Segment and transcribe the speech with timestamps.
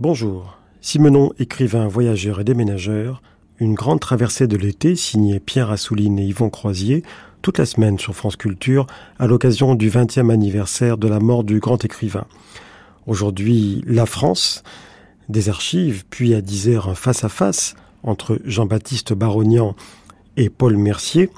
[0.00, 3.20] Bonjour, Simenon, écrivain, voyageur et déménageur,
[3.58, 7.02] une grande traversée de l'été signée Pierre Assouline et Yvon Croisier,
[7.42, 8.86] toute la semaine sur France Culture,
[9.18, 12.26] à l'occasion du 20e anniversaire de la mort du grand écrivain.
[13.08, 14.62] Aujourd'hui, la France,
[15.28, 17.74] des archives, puis à 10 heures un face-à-face
[18.04, 19.74] entre Jean-Baptiste Barognan
[20.36, 21.28] et Paul Mercier,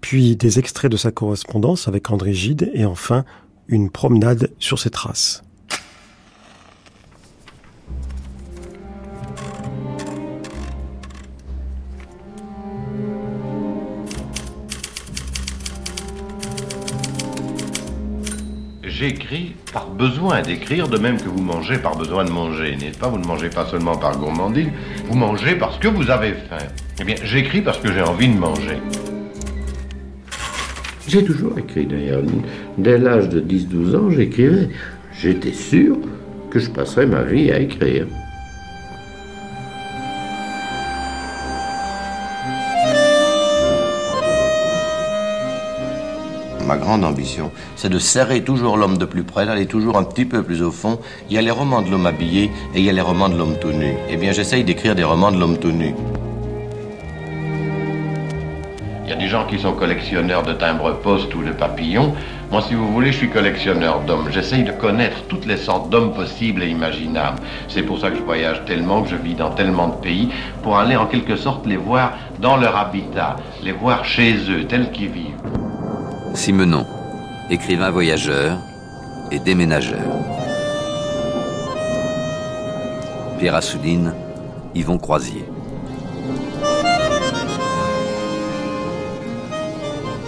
[0.00, 3.26] puis des extraits de sa correspondance avec André Gide, et enfin
[3.68, 5.43] une promenade sur ses traces.
[18.96, 23.08] J'écris par besoin d'écrire, de même que vous mangez par besoin de manger, n'est-ce pas?
[23.08, 24.68] Vous ne mangez pas seulement par gourmandise,
[25.06, 26.64] vous mangez parce que vous avez faim.
[27.00, 28.78] Eh bien, j'écris parce que j'ai envie de manger.
[31.08, 32.22] J'ai toujours écrit d'ailleurs.
[32.78, 34.68] Dès l'âge de 10-12 ans, j'écrivais.
[35.12, 35.96] J'étais sûr
[36.50, 38.06] que je passerais ma vie à écrire.
[46.74, 50.24] Ma grande ambition, c'est de serrer toujours l'homme de plus près, d'aller toujours un petit
[50.24, 50.98] peu plus au fond.
[51.28, 53.36] Il y a les romans de l'homme habillé et il y a les romans de
[53.36, 53.94] l'homme tout nu.
[54.10, 55.94] Eh bien, j'essaye d'écrire des romans de l'homme tout nu.
[59.04, 62.14] Il y a des gens qui sont collectionneurs de timbres-poste ou de papillons.
[62.50, 64.28] Moi, si vous voulez, je suis collectionneur d'hommes.
[64.32, 67.38] J'essaye de connaître toutes les sortes d'hommes possibles et imaginables.
[67.68, 70.30] C'est pour ça que je voyage tellement, que je vis dans tellement de pays,
[70.62, 74.90] pour aller en quelque sorte les voir dans leur habitat, les voir chez eux, tels
[74.90, 75.73] qu'ils vivent.
[76.34, 76.84] Simenon,
[77.48, 78.58] écrivain voyageur
[79.30, 80.02] et déménageur.
[83.38, 84.12] Pierre Assouline,
[84.74, 85.44] Yvon Croisier.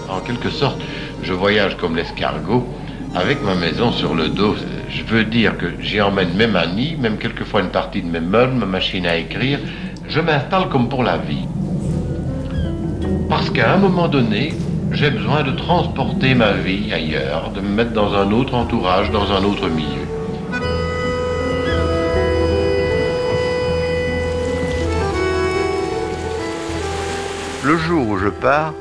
[0.08, 0.80] En quelque sorte,
[1.22, 2.64] je voyage comme l'escargot,
[3.14, 4.54] avec ma maison sur le dos.
[4.88, 8.54] Je veux dire que j'y emmène mes manies, même quelquefois une partie de mes meubles,
[8.54, 9.58] ma machine à écrire.
[10.08, 11.48] Je m'installe comme pour la vie.
[13.28, 14.54] Parce qu'à un moment donné,
[14.96, 19.30] j'ai besoin de transporter ma vie ailleurs, de me mettre dans un autre entourage, dans
[19.30, 20.06] un autre milieu.
[27.62, 28.72] Le jour où je pars,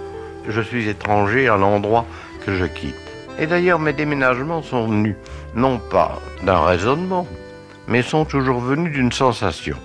[0.48, 2.06] je suis étranger à l'endroit
[2.46, 2.96] que je quitte.
[3.38, 5.18] Et d'ailleurs, mes déménagements sont venus,
[5.54, 7.28] non pas d'un raisonnement,
[7.90, 9.76] mais sont toujours venus d'une sensation.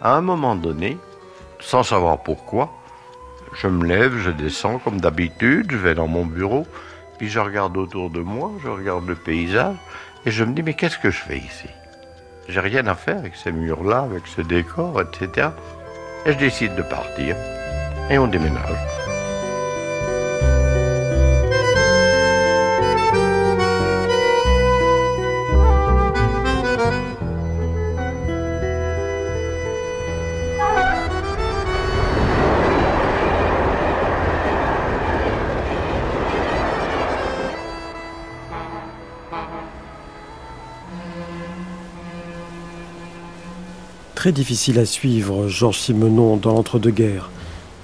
[0.00, 0.96] À un moment donné,
[1.60, 2.70] sans savoir pourquoi,
[3.60, 6.66] je me lève, je descends comme d'habitude, je vais dans mon bureau,
[7.18, 9.76] puis je regarde autour de moi, je regarde le paysage,
[10.26, 11.68] et je me dis, mais qu'est-ce que je fais ici?
[12.48, 15.48] J'ai rien à faire avec ces murs-là, avec ce décor, etc.
[16.26, 17.36] Et je décide de partir,
[18.10, 19.05] et on déménage.
[44.32, 47.30] Difficile à suivre, Georges Simenon, dans l'entre-deux-guerres.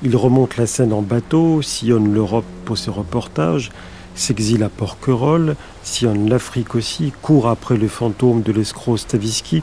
[0.02, 3.70] Il remonte la Seine en bateau, sillonne l'Europe pour ses reportages,
[4.16, 5.54] s'exile à Porquerolles,
[5.84, 9.62] sillonne l'Afrique aussi, court après le fantôme de l'escroc Stavisky.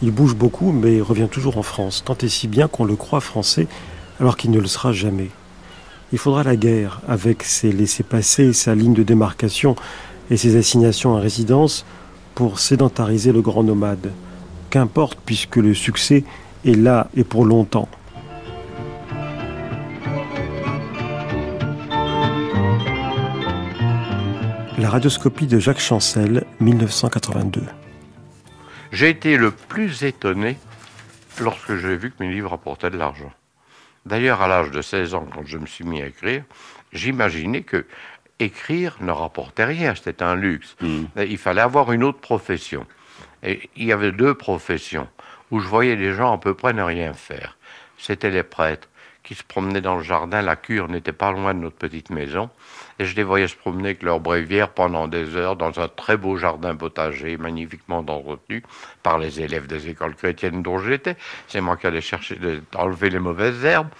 [0.00, 3.20] Il bouge beaucoup, mais revient toujours en France, tant et si bien qu'on le croit
[3.20, 3.68] français,
[4.20, 5.28] alors qu'il ne le sera jamais.
[6.12, 9.76] Il faudra la guerre, avec ses laissés-passer, sa ligne de démarcation
[10.30, 11.84] et ses assignations à résidence,
[12.34, 14.10] pour sédentariser le grand nomade
[14.70, 16.24] qu'importe puisque le succès
[16.64, 17.88] est là et pour longtemps.
[24.78, 27.62] La radioscopie de Jacques Chancel, 1982.
[28.92, 30.56] J'ai été le plus étonné
[31.40, 33.30] lorsque j'ai vu que mes livres apportaient de l'argent.
[34.06, 36.44] D'ailleurs, à l'âge de 16 ans, quand je me suis mis à écrire,
[36.92, 37.84] j'imaginais que
[38.38, 40.76] écrire ne rapportait rien, c'était un luxe.
[40.80, 41.04] Hmm.
[41.16, 42.86] Il fallait avoir une autre profession.
[43.42, 45.08] Et il y avait deux professions
[45.50, 47.56] où je voyais les gens à peu près ne rien faire.
[47.98, 48.88] C'étaient les prêtres
[49.22, 50.42] qui se promenaient dans le jardin.
[50.42, 52.50] La cure n'était pas loin de notre petite maison.
[52.98, 56.16] Et je les voyais se promener avec leur brévière pendant des heures dans un très
[56.16, 58.62] beau jardin potager, magnifiquement entretenu
[59.02, 61.16] par les élèves des écoles chrétiennes dont j'étais.
[61.48, 62.38] C'est moi qui allais chercher
[62.72, 63.90] d'enlever les mauvaises herbes.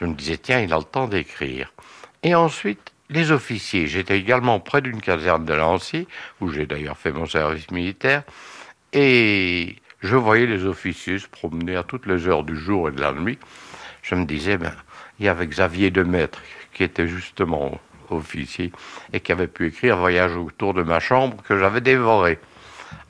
[0.00, 1.72] Je me disais, tiens, il a le temps d'écrire.
[2.22, 3.86] Et ensuite, les officiers.
[3.86, 6.06] J'étais également près d'une caserne de Lancy,
[6.40, 8.22] où j'ai d'ailleurs fait mon service militaire.
[8.92, 13.00] Et je voyais les officiers se promener à toutes les heures du jour et de
[13.00, 13.38] la nuit.
[14.02, 14.72] Je me disais, ben,
[15.18, 16.40] il y avait Xavier Maître
[16.72, 17.78] qui était justement
[18.08, 18.72] officier
[19.12, 22.40] et qui avait pu écrire Voyage autour de ma chambre que j'avais dévoré.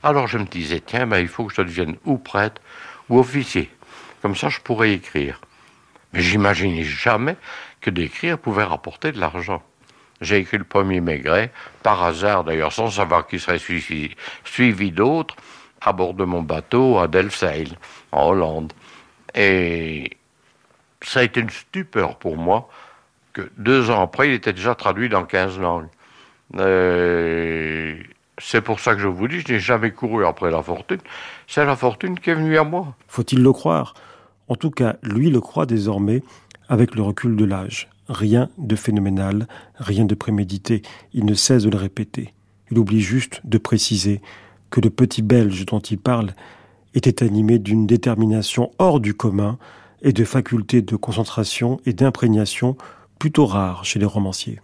[0.03, 2.61] Alors je me disais, tiens, ben, il faut que je devienne ou prêtre
[3.09, 3.69] ou officier.
[4.21, 5.41] Comme ça, je pourrais écrire.
[6.13, 7.37] Mais j'imaginais jamais
[7.79, 9.63] que d'écrire pouvait rapporter de l'argent.
[10.19, 11.51] J'ai écrit le premier Maigret,
[11.81, 13.57] par hasard d'ailleurs, sans savoir qu'il serait
[14.43, 15.35] suivi d'autres,
[15.81, 17.77] à bord de mon bateau à Delfzijl,
[18.11, 18.73] en Hollande.
[19.35, 20.17] Et
[21.01, 22.69] ça a été une stupeur pour moi
[23.33, 25.87] que deux ans après, il était déjà traduit dans 15 langues.
[26.57, 27.95] Euh,
[28.37, 30.99] c'est pour ça que je vous dis, je n'ai jamais couru après la fortune.
[31.47, 32.95] C'est la fortune qui est venue à moi.
[33.07, 33.93] Faut-il le croire?
[34.47, 36.23] En tout cas, lui le croit désormais
[36.67, 37.89] avec le recul de l'âge.
[38.09, 40.81] Rien de phénoménal, rien de prémédité.
[41.13, 42.33] Il ne cesse de le répéter.
[42.69, 44.21] Il oublie juste de préciser
[44.71, 46.33] que le petit Belge dont il parle
[46.95, 49.57] était animé d'une détermination hors du commun
[50.01, 52.75] et de facultés de concentration et d'imprégnation
[53.19, 54.59] plutôt rares chez les romanciers.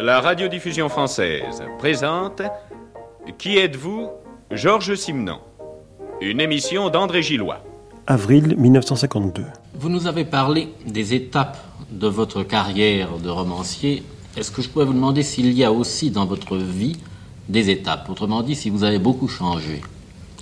[0.00, 2.42] La radiodiffusion française présente
[3.36, 4.08] Qui êtes-vous?
[4.50, 5.40] Georges Simenon.
[6.22, 7.62] Une émission d'André Gillois.
[8.10, 9.44] Avril 1952.
[9.74, 11.58] Vous nous avez parlé des étapes
[11.90, 14.02] de votre carrière de romancier.
[14.34, 16.96] Est-ce que je pourrais vous demander s'il y a aussi dans votre vie
[17.50, 18.08] des étapes?
[18.08, 19.82] Autrement dit, si vous avez beaucoup changé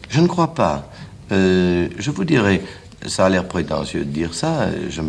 [0.09, 0.89] Je ne crois pas.
[1.33, 2.63] Euh, je vous dirais,
[3.05, 5.03] ça a l'air prétentieux de dire ça, je,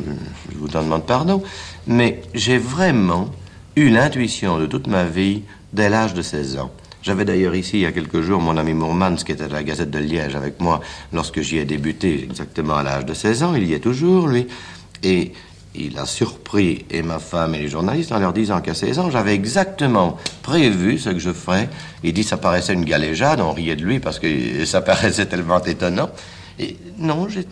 [0.52, 1.44] je vous en demande pardon,
[1.86, 3.30] mais j'ai vraiment
[3.76, 5.44] eu l'intuition de toute ma vie
[5.74, 6.72] dès l'âge de 16 ans.
[7.04, 9.64] J'avais d'ailleurs ici, il y a quelques jours, mon ami Mourmans, qui était à la
[9.64, 10.82] Gazette de Liège avec moi
[11.14, 13.56] lorsque j'y ai débuté, exactement à l'âge de 16 ans.
[13.56, 14.48] Il y est toujours, lui.
[15.04, 15.32] Et
[15.76, 19.12] il a surpris et ma femme et les journalistes en leur disant qu'à 16 ans,
[19.12, 21.70] j'avais exactement prévu ce que je ferais.
[22.04, 25.62] Il dit ça paraissait une galéjade, on riait de lui parce que ça paraissait tellement
[25.64, 26.10] étonnant.
[26.60, 27.46] Et non, j'ai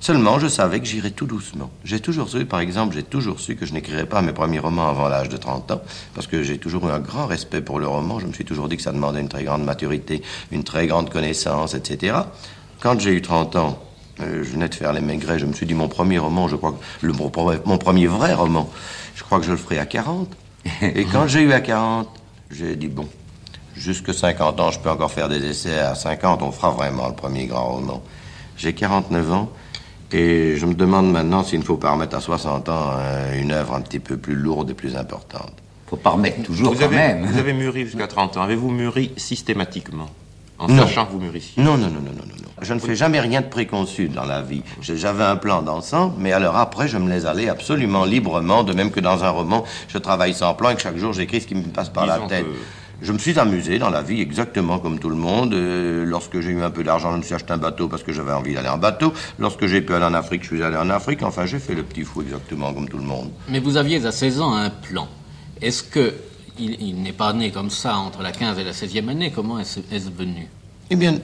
[0.00, 1.70] Seulement, je savais que j'irais tout doucement.
[1.84, 4.88] J'ai toujours su, par exemple, j'ai toujours su que je n'écrirais pas mes premiers romans
[4.88, 5.82] avant l'âge de 30 ans,
[6.14, 8.20] parce que j'ai toujours eu un grand respect pour le roman.
[8.20, 10.22] Je me suis toujours dit que ça demandait une très grande maturité,
[10.52, 12.16] une très grande connaissance, etc.
[12.80, 13.78] Quand j'ai eu 30 ans,
[14.20, 16.54] euh, je venais de faire Les Maigrets, je me suis dit, mon premier roman, je
[16.54, 18.70] crois que le, mon premier vrai roman,
[19.16, 20.28] je crois que je le ferai à 40.
[20.82, 22.08] Et quand j'ai eu à 40,
[22.52, 23.08] j'ai dit, bon,
[23.76, 25.78] jusque 50 ans, je peux encore faire des essais.
[25.78, 28.02] À 50, on fera vraiment le premier grand roman.
[28.56, 29.50] J'ai 49 ans.
[30.12, 33.52] Et je me demande maintenant s'il ne faut pas remettre à 60 ans euh, une
[33.52, 35.52] œuvre un petit peu plus lourde et plus importante.
[35.86, 37.26] Faut pas remettre toujours vous quand avez, même.
[37.26, 38.42] Vous avez mûri jusqu'à 30 ans.
[38.42, 40.08] Avez-vous mûri systématiquement
[40.58, 42.48] En sachant que vous mûrissiez Non, non, non, non, non, non.
[42.60, 44.62] Je ne fais jamais rien de préconçu dans la vie.
[44.80, 48.90] J'avais un plan d'ensemble, mais alors après, je me laisse aller absolument librement, de même
[48.90, 51.54] que dans un roman, je travaille sans plan et que chaque jour, j'écris ce qui
[51.54, 52.44] me passe par Disons la tête.
[52.44, 52.50] que-
[53.00, 55.54] Je me suis amusé dans la vie exactement comme tout le monde.
[55.54, 58.12] Euh, lorsque j'ai eu un peu d'argent, je me suis acheté un bateau parce que
[58.12, 59.12] j'avais envie d'aller en bateau.
[59.38, 61.22] Lorsque j'ai pu aller en Afrique, je suis allé en Afrique.
[61.22, 63.30] Enfin, j'ai fait le petit fou exactement comme tout le monde.
[63.48, 65.06] Mais vous aviez à 16 ans un plan.
[65.62, 66.12] Est-ce que
[66.58, 69.30] il, il n'est pas né comme ça entre la 15 et la 16e année?
[69.32, 70.48] Comment est-ce est-ce venu?
[70.90, 71.18] Eh bien,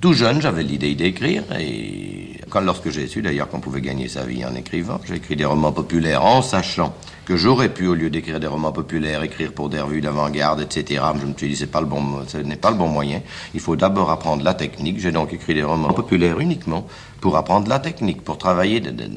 [0.00, 1.42] tout jeune, j'avais l'idée d'écrire.
[1.58, 5.34] Et quand, lorsque j'ai su d'ailleurs qu'on pouvait gagner sa vie en écrivant, j'ai écrit
[5.34, 6.94] des romans populaires en sachant
[7.26, 11.02] que j'aurais pu, au lieu d'écrire des romans populaires, écrire pour des revues d'avant-garde, etc.
[11.20, 13.20] Je me suis dit, c'est pas le bon, ce n'est pas le bon moyen.
[13.52, 15.00] Il faut d'abord apprendre la technique.
[15.00, 16.86] J'ai donc écrit des romans populaires uniquement
[17.20, 19.10] pour apprendre la technique, pour travailler de- de-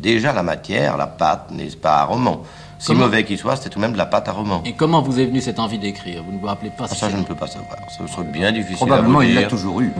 [0.00, 2.42] déjà la matière, la pâte, n'est-ce pas, à roman.
[2.78, 4.62] Si Comment- mauvais qu'il soit, c'était tout de même de la pâte à roman.
[4.64, 6.22] Et comment vous est venue cette envie d'écrire?
[6.24, 7.76] Vous ne vous rappelez pas Ah, si ça, je ne peux pas savoir.
[7.98, 9.90] Ce serait bien difficile Probablement, à vous il l'a toujours eu.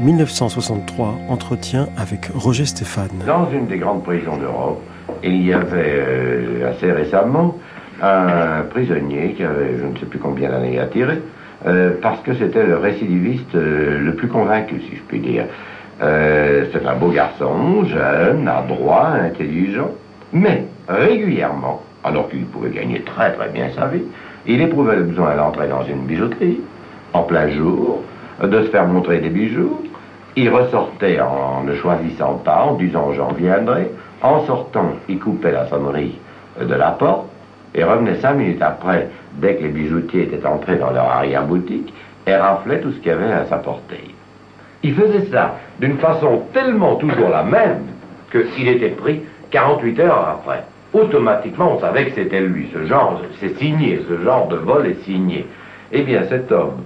[0.00, 3.10] 1963, entretien avec Roger Stéphane.
[3.26, 4.80] Dans une des grandes prisons d'Europe,
[5.22, 7.58] il y avait euh, assez récemment
[8.02, 11.20] un prisonnier qui avait je ne sais plus combien d'années à tirer,
[11.66, 15.44] euh, parce que c'était le récidiviste euh, le plus convaincu, si je puis dire.
[16.02, 19.90] C'est un beau garçon, jeune, adroit, intelligent,
[20.32, 24.04] mais régulièrement, alors qu'il pouvait gagner très très bien sa vie,
[24.46, 26.60] il éprouvait le besoin d'entrer dans une bijouterie,
[27.12, 28.02] en plein jour,
[28.42, 29.89] de se faire montrer des bijoux.
[30.36, 33.90] Il ressortait en ne choisissant pas, en disant j'en viendrai.
[34.22, 36.18] En sortant, il coupait la sonnerie
[36.60, 37.26] de la porte
[37.74, 41.92] et revenait cinq minutes après, dès que les bijoutiers étaient entrés dans leur arrière-boutique,
[42.26, 44.14] et raflait tout ce qu'il y avait à sa portée.
[44.82, 47.86] Il faisait ça d'une façon tellement toujours la même
[48.30, 50.64] qu'il était pris 48 heures après.
[50.92, 52.68] Automatiquement, on savait que c'était lui.
[52.72, 55.46] Ce genre, c'est signé, ce genre de vol est signé.
[55.92, 56.82] Eh bien, cet homme,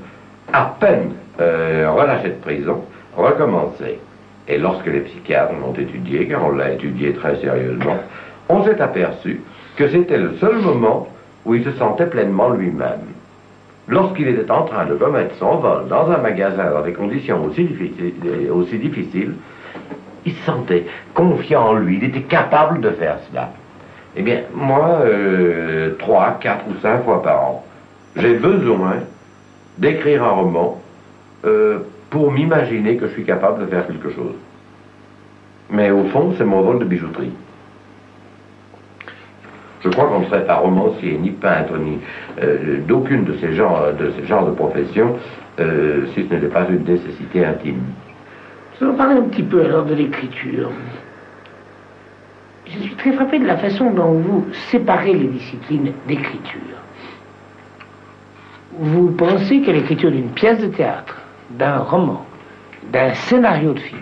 [0.53, 2.83] à peine euh, relâché de prison,
[3.17, 3.99] recommençait.
[4.49, 7.99] Et lorsque les psychiatres l'ont étudié, car on l'a étudié très sérieusement,
[8.49, 9.41] on s'est aperçu
[9.77, 11.09] que c'était le seul moment
[11.45, 13.01] où il se sentait pleinement lui-même.
[13.87, 17.65] lorsqu'il était en train de commettre son vol dans un magasin dans des conditions aussi
[17.65, 19.35] difficiles, difficiles
[20.25, 23.51] il se sentait confiant en lui, il était capable de faire cela.
[24.17, 27.65] Eh bien, moi, euh, trois, quatre ou cinq fois par an,
[28.17, 28.95] j'ai besoin
[29.77, 30.81] d'écrire un roman
[31.45, 31.81] euh,
[32.15, 34.37] pour m'imaginer que je suis capable de faire quelque chose.
[35.69, 37.33] Mais au fond, c'est mon vol de bijouterie.
[39.83, 41.99] Je crois qu'on ne serait pas romancier, ni peintre, ni
[42.41, 45.17] euh, d'aucune de ces genres de, ces de professions
[45.59, 47.83] si ce n'était pas une nécessité intime.
[48.81, 50.71] Nous allons parler un petit peu alors de l'écriture.
[52.67, 56.79] Je suis très frappé de la façon dont vous séparez les disciplines d'écriture.
[58.79, 62.25] Vous pensez que l'écriture d'une pièce de théâtre, d'un roman,
[62.93, 64.01] d'un scénario de film,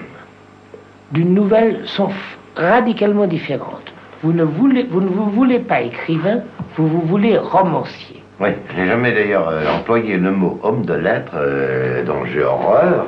[1.13, 2.11] d'une nouvelle sont
[2.57, 3.93] radicalement différentes.
[4.23, 6.43] Vous ne, voulez, vous ne vous voulez pas écrivain,
[6.77, 8.23] vous vous voulez romancier.
[8.41, 12.43] Oui, je n'ai jamais d'ailleurs euh, employé le mot homme de lettres, euh, dont j'ai
[12.43, 13.07] horreur.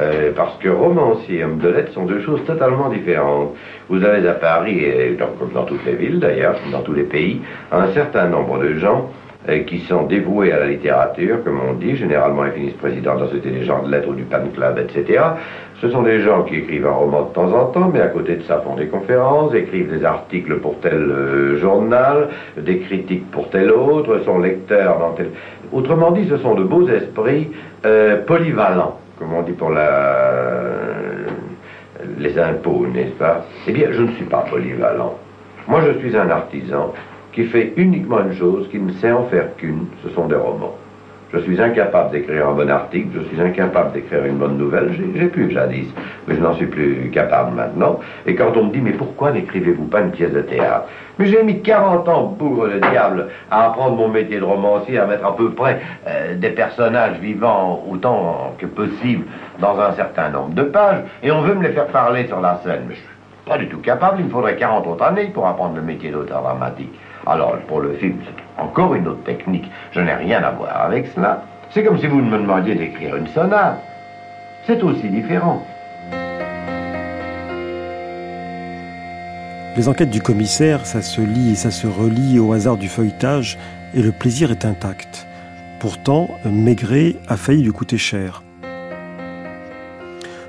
[0.00, 3.54] Euh, parce que romancier et homme de lettres sont deux choses totalement différentes.
[3.88, 7.42] Vous avez à Paris, et comme dans toutes les villes d'ailleurs, dans tous les pays,
[7.72, 9.10] un certain nombre de gens
[9.66, 13.26] qui sont dévoués à la littérature, comme on dit, généralement ils finissent président de la
[13.26, 15.22] Société des gens de lettres ou du Pan Club, etc.
[15.80, 18.36] Ce sont des gens qui écrivent un roman de temps en temps, mais à côté
[18.36, 22.28] de ça font des conférences, écrivent des articles pour tel euh, journal,
[22.58, 25.30] des critiques pour tel autre, sont lecteurs dans tel...
[25.72, 27.48] Autrement dit, ce sont de beaux esprits
[28.26, 29.70] polyvalents comme on dit pour
[32.18, 33.44] les impôts, n'est-ce pas?
[33.66, 35.18] Eh bien, je ne suis pas polyvalent.
[35.68, 36.94] Moi, je suis un artisan
[37.32, 40.76] qui fait uniquement une chose, qui ne sait en faire qu'une, ce sont des romans.
[41.32, 45.26] Je suis incapable d'écrire un bon article, je suis incapable d'écrire une bonne nouvelle, j'ai
[45.28, 45.86] pu jadis,
[46.26, 48.00] mais je n'en suis plus capable maintenant.
[48.26, 50.88] Et quand on me dit, mais pourquoi n'écrivez-vous pas une pièce de théâtre?
[51.20, 55.06] Mais j'ai mis 40 ans, bourre le diable, à apprendre mon métier de romancier, à
[55.06, 59.26] mettre à peu près euh, des personnages vivants autant que possible
[59.60, 62.56] dans un certain nombre de pages, et on veut me les faire parler sur la
[62.64, 62.86] scène.
[62.88, 63.08] Mais je suis
[63.46, 66.42] pas du tout capable, il me faudrait 40 autres années pour apprendre le métier d'auteur
[66.42, 66.92] dramatique.
[67.26, 69.70] Alors, pour le film, c'est encore une autre technique.
[69.92, 71.44] Je n'ai rien à voir avec cela.
[71.70, 73.78] C'est comme si vous me demandiez d'écrire une sonate.
[74.66, 75.62] C'est aussi différent.
[79.76, 83.56] Les enquêtes du commissaire, ça se lit et ça se relit au hasard du feuilletage,
[83.94, 85.26] et le plaisir est intact.
[85.78, 88.42] Pourtant, Maigret a failli lui coûter cher.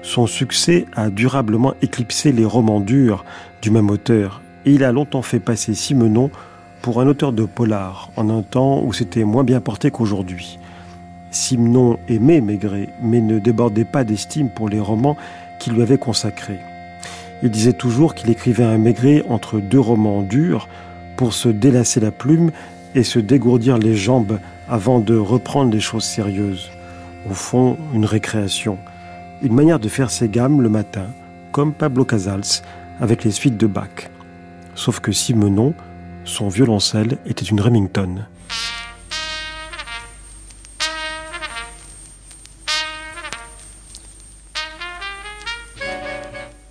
[0.01, 3.23] Son succès a durablement éclipsé les romans durs
[3.61, 6.31] du même auteur, et il a longtemps fait passer Simenon
[6.81, 10.59] pour un auteur de polar, en un temps où c'était moins bien porté qu'aujourd'hui.
[11.29, 15.15] Simenon aimait Maigret, mais ne débordait pas d'estime pour les romans
[15.59, 16.59] qu'il lui avait consacrés.
[17.43, 20.67] Il disait toujours qu'il écrivait un Maigret entre deux romans durs
[21.15, 22.51] pour se délasser la plume
[22.95, 26.69] et se dégourdir les jambes avant de reprendre les choses sérieuses.
[27.29, 28.77] Au fond, une récréation,
[29.41, 31.05] une manière de faire ses gammes le matin,
[31.51, 32.61] comme Pablo Casals
[32.99, 34.09] avec les suites de Bach.
[34.75, 35.73] Sauf que Simenon,
[36.25, 38.25] son violoncelle était une Remington.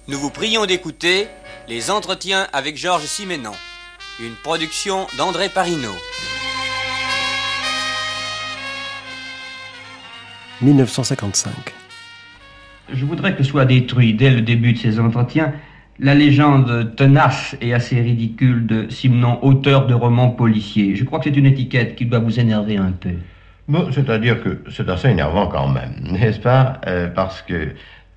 [0.08, 1.28] Nous vous prions d'écouter
[1.68, 3.52] Les Entretiens avec Georges Simenon,
[4.20, 5.90] une production d'André Parino.
[10.62, 11.52] 1955.
[12.92, 15.54] Je voudrais que soit détruit dès le début de ces entretiens
[16.00, 20.96] la légende tenace et assez ridicule de Simenon, auteur de romans policiers.
[20.96, 23.10] Je crois que c'est une étiquette qui doit vous énerver un peu.
[23.68, 26.80] Bon, c'est-à-dire que c'est assez énervant quand même, n'est-ce pas?
[26.86, 27.68] Euh, Parce que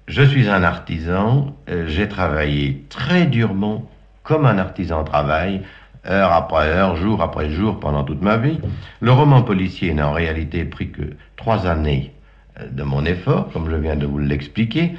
[0.07, 3.89] je suis un artisan, euh, j'ai travaillé très durement,
[4.23, 5.61] comme un artisan travaille,
[6.09, 8.59] heure après heure, jour après jour, pendant toute ma vie.
[9.01, 11.03] Le roman policier n'a en réalité pris que
[11.35, 12.13] trois années
[12.59, 14.93] euh, de mon effort, comme je viens de vous l'expliquer.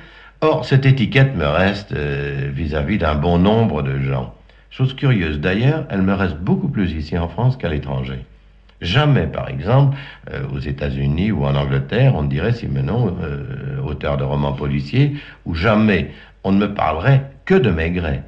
[0.44, 4.34] Or, cette étiquette me reste euh, vis-à-vis d'un bon nombre de gens.
[4.68, 8.26] Chose curieuse d'ailleurs, elle me reste beaucoup plus ici en France qu'à l'étranger.
[8.82, 9.96] Jamais, par exemple,
[10.30, 15.14] euh, aux États-Unis ou en Angleterre, on dirait Simenon, euh, auteur de romans policiers,
[15.46, 16.10] ou jamais
[16.44, 18.22] on ne me parlerait que de Maigret.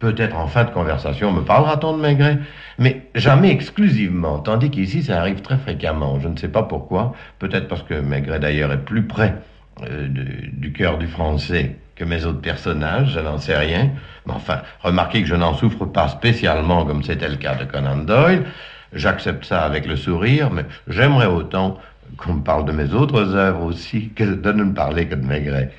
[0.00, 2.38] Peut-être en fin de conversation me parlera-t-on de Maigret,
[2.80, 6.18] mais jamais exclusivement, tandis qu'ici ça arrive très fréquemment.
[6.18, 9.36] Je ne sais pas pourquoi, peut-être parce que Maigret d'ailleurs est plus près
[9.82, 10.06] euh,
[10.52, 13.90] du cœur du français que mes autres personnages, je n'en sais rien.
[14.26, 17.98] Mais enfin, remarquez que je n'en souffre pas spécialement comme c'était le cas de Conan
[17.98, 18.44] Doyle.
[18.92, 21.78] J'accepte ça avec le sourire, mais j'aimerais autant
[22.16, 25.24] qu'on me parle de mes autres œuvres aussi que de ne me parler que de
[25.24, 25.72] Maigret.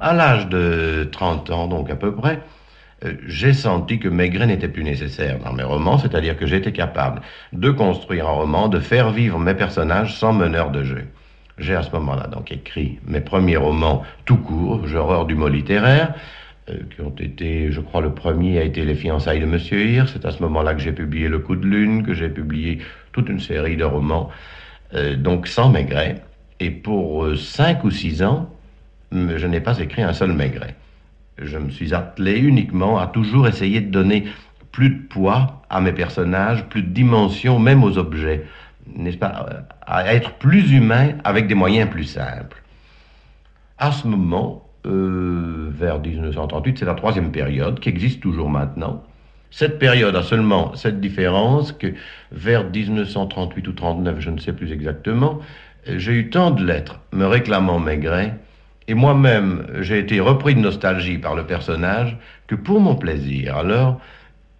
[0.00, 2.40] À l'âge de 30 ans, donc à peu près,
[3.04, 7.20] euh, j'ai senti que Maigret n'était plus nécessaire dans mes romans, c'est-à-dire que j'étais capable
[7.52, 11.06] de construire un roman, de faire vivre mes personnages sans meneur de jeu.
[11.62, 16.12] J'ai à ce moment-là donc écrit mes premiers romans tout court, genre du mot littéraire,
[16.68, 20.08] euh, qui ont été, je crois, le premier a été Les fiançailles de Monsieur Hir.
[20.08, 22.78] C'est à ce moment-là que j'ai publié Le coup de lune, que j'ai publié
[23.12, 24.28] toute une série de romans,
[24.94, 26.22] euh, donc sans Maigret.
[26.58, 28.50] Et pour euh, cinq ou six ans,
[29.12, 30.74] je n'ai pas écrit un seul Maigret.
[31.40, 34.24] Je me suis attelé uniquement à toujours essayer de donner
[34.72, 38.46] plus de poids à mes personnages, plus de dimension même aux objets,
[38.86, 42.62] n'est-ce pas, à être plus humain avec des moyens plus simples.
[43.78, 49.02] À ce moment, euh, vers 1938, c'est la troisième période qui existe toujours maintenant.
[49.50, 51.94] Cette période a seulement cette différence que
[52.32, 55.40] vers 1938 ou 39, je ne sais plus exactement,
[55.86, 58.34] j'ai eu tant de lettres me réclamant Maigret,
[58.88, 64.00] et moi-même j'ai été repris de nostalgie par le personnage, que pour mon plaisir, alors,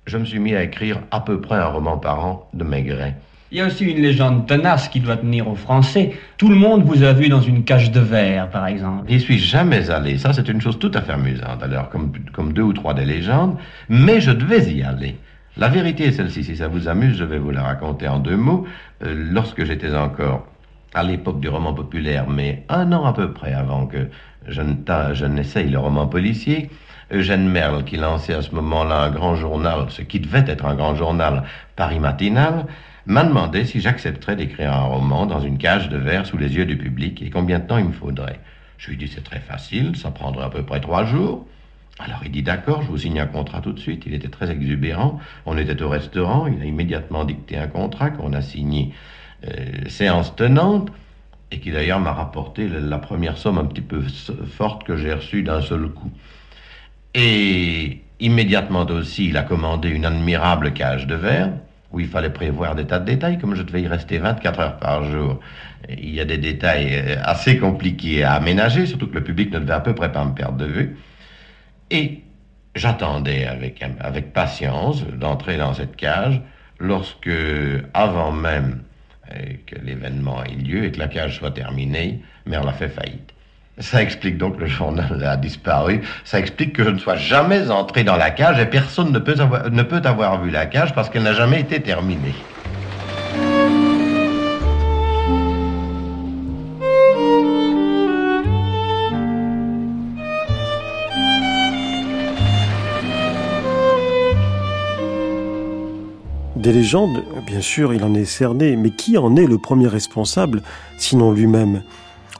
[0.06, 3.16] je me suis mis à écrire à peu près un roman par an de Maigret.
[3.52, 6.12] Il y a aussi une légende tenace qui doit tenir aux Français.
[6.38, 9.12] Tout le monde vous a vu dans une cage de verre, par exemple.
[9.12, 10.16] N'y suis jamais allé.
[10.16, 13.58] Ça, c'est une chose tout à fait amusante, alors, comme, deux ou trois des légendes.
[13.90, 15.16] Mais je devais y aller.
[15.58, 16.44] La vérité est celle-ci.
[16.44, 18.66] Si ça vous amuse, je vais vous la raconter en deux mots.
[19.04, 20.46] Euh, lorsque j'étais encore
[20.94, 24.08] à l'époque du roman populaire, mais un an à peu près avant que
[24.48, 26.70] je n'essaye le roman policier,
[27.12, 30.74] Eugène Merle, qui lançait à ce moment-là un grand journal, ce qui devait être un
[30.74, 31.42] grand journal,
[31.76, 32.64] Paris Matinal,
[33.06, 36.66] m'a demandé si j'accepterais d'écrire un roman dans une cage de verre sous les yeux
[36.66, 38.40] du public et combien de temps il me faudrait.
[38.78, 41.46] Je lui ai dit c'est très facile, ça prendrait à peu près trois jours.
[41.98, 44.04] Alors il dit d'accord, je vous signe un contrat tout de suite.
[44.06, 45.20] Il était très exubérant.
[45.46, 48.92] On était au restaurant, il a immédiatement dicté un contrat qu'on a signé
[49.46, 50.90] euh, séance tenante
[51.50, 54.02] et qui d'ailleurs m'a rapporté la première somme un petit peu
[54.46, 56.10] forte que j'ai reçue d'un seul coup.
[57.14, 61.50] Et immédiatement aussi, il a commandé une admirable cage de verre
[61.92, 64.76] où il fallait prévoir des tas de détails, comme je devais y rester 24 heures
[64.78, 65.40] par jour.
[65.88, 69.58] Il y a des détails euh, assez compliqués à aménager, surtout que le public ne
[69.58, 70.96] devait à peu près pas me perdre de vue.
[71.90, 72.22] Et
[72.74, 76.40] j'attendais avec, patience d'entrer dans cette cage
[76.78, 77.30] lorsque,
[77.92, 78.82] avant même
[79.30, 83.34] euh, que l'événement ait lieu et que la cage soit terminée, Merle a fait faillite.
[83.78, 86.02] Ça explique donc le journal a disparu.
[86.24, 89.34] Ça explique que je ne sois jamais entré dans la cage et personne ne peut
[89.40, 92.34] avoir, ne peut avoir vu la cage parce qu'elle n'a jamais été terminée.
[106.56, 110.62] Des légendes, bien sûr, il en est cerné, mais qui en est le premier responsable,
[110.98, 111.82] sinon lui-même?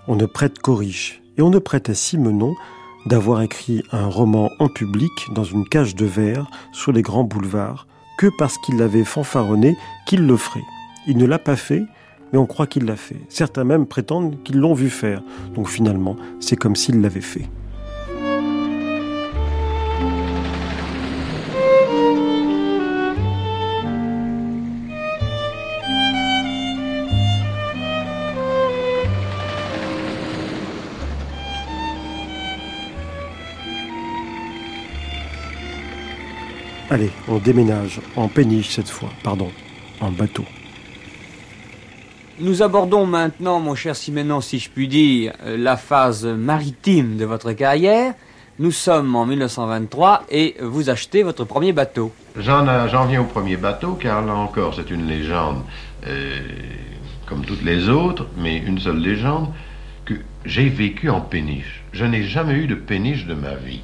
[0.07, 2.55] On ne prête qu'aux riches et on ne prête à Simenon
[3.07, 7.87] d'avoir écrit un roman en public dans une cage de verre sur les grands boulevards
[8.19, 10.65] que parce qu'il l'avait fanfaronné qu'il le ferait.
[11.07, 11.83] Il ne l'a pas fait,
[12.33, 13.21] mais on croit qu'il l'a fait.
[13.29, 15.23] Certains même prétendent qu'ils l'ont vu faire.
[15.55, 17.49] Donc finalement, c'est comme s'il l'avait fait.
[36.93, 39.49] Allez, on déménage, en péniche cette fois, pardon,
[40.03, 40.45] en bateau.
[42.39, 47.53] Nous abordons maintenant, mon cher Siménon, si je puis dire, la phase maritime de votre
[47.53, 48.13] carrière.
[48.59, 52.13] Nous sommes en 1923 et vous achetez votre premier bateau.
[52.37, 55.63] J'en viens au premier bateau, car là encore, c'est une légende,
[56.07, 56.41] euh,
[57.25, 59.49] comme toutes les autres, mais une seule légende,
[60.05, 60.13] que
[60.45, 61.85] j'ai vécu en péniche.
[61.95, 63.81] Je n'ai jamais eu de péniche de ma vie.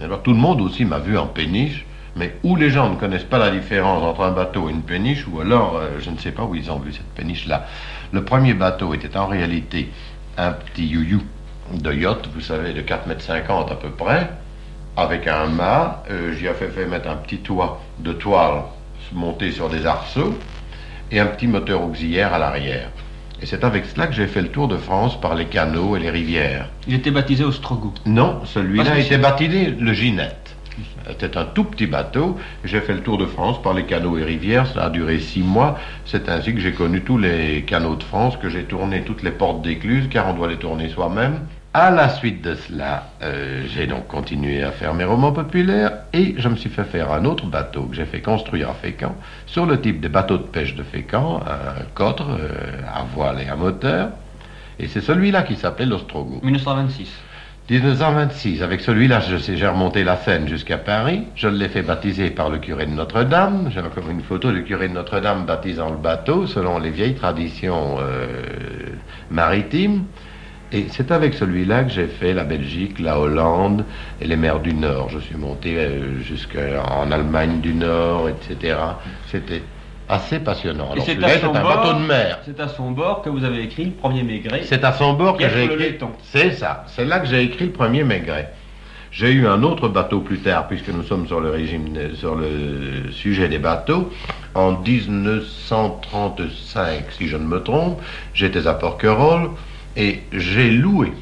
[0.00, 3.24] Alors tout le monde aussi m'a vu en péniche, mais où les gens ne connaissent
[3.24, 6.32] pas la différence entre un bateau et une péniche, ou alors euh, je ne sais
[6.32, 7.66] pas où ils ont vu cette péniche-là.
[8.12, 9.90] Le premier bateau était en réalité
[10.36, 11.22] un petit you
[11.72, 13.32] de yacht, vous savez, de 4,50 mètres
[13.72, 14.28] à peu près,
[14.96, 16.02] avec un mât.
[16.10, 18.62] Euh, j'y ai fait, fait mettre un petit toit de toile
[19.12, 20.34] monté sur des arceaux
[21.10, 22.88] et un petit moteur auxiliaire à l'arrière.
[23.40, 26.00] Et c'est avec cela que j'ai fait le tour de France par les canaux et
[26.00, 26.68] les rivières.
[26.86, 28.00] Il était baptisé Ostrogoth.
[28.06, 30.41] Non, celui-là était baptisé le Ginette.
[31.06, 32.38] C'était un tout petit bateau.
[32.64, 34.66] J'ai fait le tour de France par les canaux et rivières.
[34.66, 35.78] Ça a duré six mois.
[36.04, 39.30] C'est ainsi que j'ai connu tous les canaux de France, que j'ai tourné toutes les
[39.30, 41.40] portes d'écluse, car on doit les tourner soi-même.
[41.74, 46.34] À la suite de cela, euh, j'ai donc continué à faire mes romans populaires et
[46.36, 49.14] je me suis fait faire un autre bateau que j'ai fait construire à Fécamp,
[49.46, 53.48] sur le type des bateaux de pêche de Fécamp, un cotre euh, à voile et
[53.48, 54.10] à moteur.
[54.78, 56.40] Et c'est celui-là qui s'appelait l'Ostrogo.
[56.42, 57.10] 1926.
[57.72, 61.22] 1926, avec celui-là, j'ai remonté la Seine jusqu'à Paris.
[61.34, 63.70] Je l'ai fait baptiser par le curé de Notre-Dame.
[63.72, 67.96] J'ai encore une photo du curé de Notre-Dame baptisant le bateau, selon les vieilles traditions
[67.98, 68.26] euh,
[69.30, 70.04] maritimes.
[70.70, 73.86] Et c'est avec celui-là que j'ai fait la Belgique, la Hollande
[74.20, 75.08] et les mers du Nord.
[75.08, 78.76] Je suis monté euh, jusqu'en Allemagne du Nord, etc.
[79.28, 79.62] C'était
[80.12, 80.90] assez passionnant.
[80.92, 82.38] Alors c'est à son un bord- bateau de mer.
[82.44, 84.62] C'est à son bord que vous avez écrit le premier Maigret.
[84.64, 85.96] C'est à son bord que j'ai écrit.
[86.22, 86.84] C'est ça.
[86.88, 88.52] C'est là que j'ai écrit le premier Maigret.
[89.10, 93.10] J'ai eu un autre bateau plus tard, puisque nous sommes sur le régime, sur le
[93.10, 94.10] sujet des bateaux.
[94.54, 98.00] En 1935, si je ne me trompe,
[98.34, 99.50] j'étais à Porquerolles
[99.96, 101.12] et j'ai loué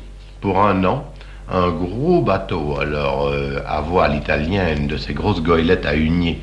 [0.40, 1.04] pour un an
[1.52, 6.38] un gros bateau, alors euh, à voile italienne, de ces grosses goélettes à huniers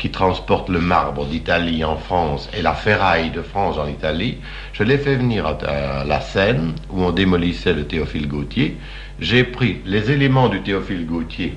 [0.00, 4.38] qui transportent le marbre d'Italie en France et la ferraille de France en Italie.
[4.72, 8.78] Je l'ai fait venir à, la Seine, où on démolissait le Théophile Gautier.
[9.20, 11.52] J'ai pris les éléments du Théophile Gautier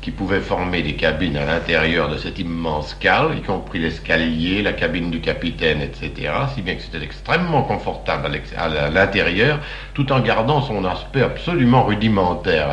[0.00, 4.72] qui pouvaient former des cabines à l'intérieur de cette immense cale, y compris l'escalier, la
[4.72, 9.58] cabine du capitaine, etc., si bien que c'était extrêmement confortable à l'intérieur,
[9.94, 12.70] tout en gardant son aspect absolument rudimentaire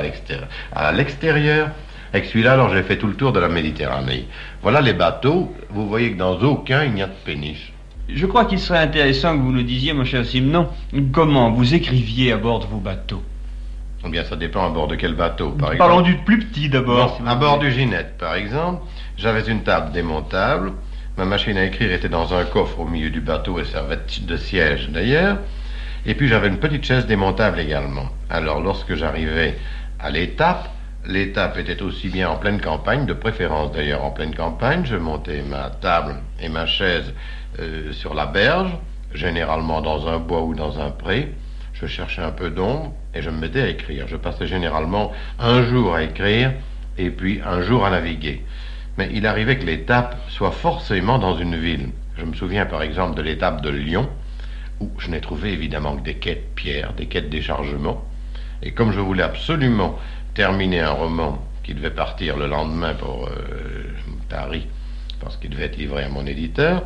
[0.76, 1.72] à l'extérieur.
[2.16, 4.26] Avec celui-là, alors j'ai fait tout le tour de la Méditerranée.
[4.62, 7.74] Voilà les bateaux, vous voyez que dans aucun il n'y a de péniche.
[8.08, 10.70] Je crois qu'il serait intéressant que vous nous disiez, mon cher Simon,
[11.12, 13.22] comment vous écriviez à bord de vos bateaux.
[14.06, 15.90] Eh bien, ça dépend à bord de quel bateau, par exemple.
[15.90, 17.18] Parlons du plus petit d'abord.
[17.18, 18.84] Si à bord du Ginette, par exemple,
[19.18, 20.72] j'avais une table démontable.
[21.18, 24.38] Ma machine à écrire était dans un coffre au milieu du bateau et servait de
[24.38, 25.40] siège d'ailleurs.
[26.06, 28.08] Et puis j'avais une petite chaise démontable également.
[28.30, 29.58] Alors lorsque j'arrivais
[30.00, 30.70] à l'étape,
[31.08, 35.42] l'étape était aussi bien en pleine campagne, de préférence d'ailleurs en pleine campagne, je montais
[35.44, 37.14] ma table et ma chaise
[37.60, 38.72] euh, sur la berge,
[39.14, 41.34] généralement dans un bois ou dans un pré.
[41.74, 44.08] Je cherchais un peu d'ombre et je me mettais à écrire.
[44.08, 46.54] Je passais généralement un jour à écrire
[46.98, 48.44] et puis un jour à naviguer.
[48.98, 51.90] Mais il arrivait que l'étape soit forcément dans une ville.
[52.18, 54.10] Je me souviens par exemple de l'étape de Lyon,
[54.80, 58.06] où je n'ai trouvé évidemment que des quais de pierre, des de déchargement.
[58.64, 60.00] Et comme je voulais absolument
[60.36, 63.86] terminer un roman qui devait partir le lendemain pour euh,
[64.30, 64.68] Paris,
[65.22, 66.84] parce qu'il devait être livré à mon éditeur,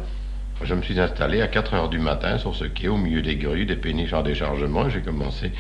[0.64, 3.36] je me suis installé à 4 heures du matin sur ce quai au milieu des
[3.36, 5.52] grues, des péniches en déchargement, et j'ai commencé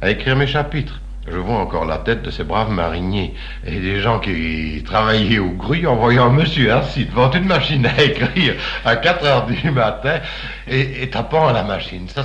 [0.00, 1.00] à écrire mes chapitres.
[1.28, 3.34] Je vois encore la tête de ces braves mariniers
[3.66, 7.84] et des gens qui travaillaient aux grues en voyant un monsieur assis devant une machine
[7.84, 10.20] à écrire à 4 heures du matin
[10.68, 12.08] et, et tapant à la machine.
[12.08, 12.24] Ça,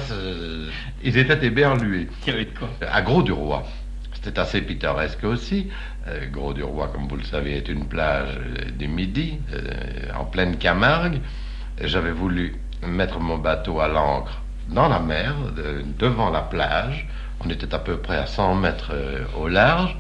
[1.04, 2.08] ils étaient éberlués.
[2.92, 3.64] À Gros-du-Roi.
[4.22, 5.70] C'était assez pittoresque aussi.
[6.08, 9.62] Euh, Gros-du-Roi, comme vous le savez, est une plage euh, du Midi, euh,
[10.18, 11.20] en pleine Camargue.
[11.84, 12.56] J'avais voulu
[12.86, 17.08] mettre mon bateau à l'ancre dans la mer, de- devant la plage.
[17.44, 18.92] On était à peu près à 100 mètres
[19.40, 19.98] au large.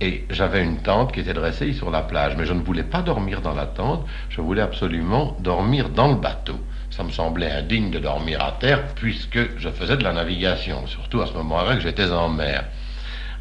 [0.00, 2.36] Et j'avais une tente qui était dressée sur la plage.
[2.36, 4.06] Mais je ne voulais pas dormir dans la tente.
[4.28, 6.58] Je voulais absolument dormir dans le bateau.
[6.90, 10.86] Ça me semblait indigne de dormir à terre puisque je faisais de la navigation.
[10.86, 12.64] Surtout à ce moment-là que j'étais en mer.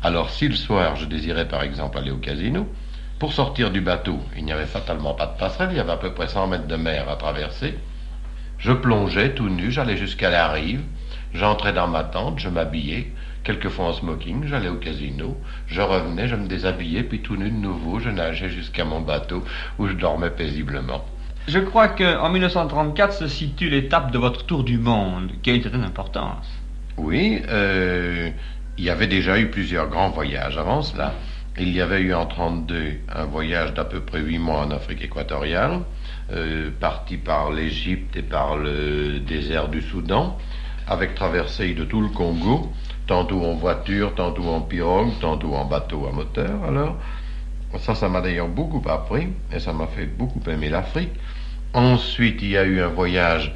[0.05, 2.67] Alors si le soir je désirais par exemple aller au casino,
[3.19, 5.97] pour sortir du bateau, il n'y avait fatalement pas de passerelle, il y avait à
[5.97, 7.79] peu près 100 mètres de mer à traverser.
[8.57, 10.81] Je plongeais tout nu, j'allais jusqu'à la rive,
[11.33, 13.13] j'entrais dans ma tente, je m'habillais,
[13.45, 15.37] quelquefois en smoking, j'allais au casino,
[15.67, 19.45] je revenais, je me déshabillais, puis tout nu de nouveau, je nageais jusqu'à mon bateau
[19.79, 21.05] où je dormais paisiblement.
[21.47, 25.63] Je crois qu'en 1934 se situe l'étape de votre tour du monde, qui a une
[25.63, 26.45] certaine importance.
[26.97, 28.29] Oui, euh,
[28.77, 31.13] il y avait déjà eu plusieurs grands voyages avant cela.
[31.59, 35.03] Il y avait eu en 32 un voyage d'à peu près huit mois en Afrique
[35.03, 35.81] équatoriale,
[36.31, 40.37] euh, parti par l'Égypte et par le désert du Soudan,
[40.87, 42.71] avec traversée de tout le Congo,
[43.05, 46.63] tantôt en voiture, tantôt en pirogue, tantôt en bateau à moteur.
[46.67, 46.97] Alors,
[47.77, 51.11] ça, ça m'a d'ailleurs beaucoup appris et ça m'a fait beaucoup aimer l'Afrique.
[51.73, 53.53] Ensuite, il y a eu un voyage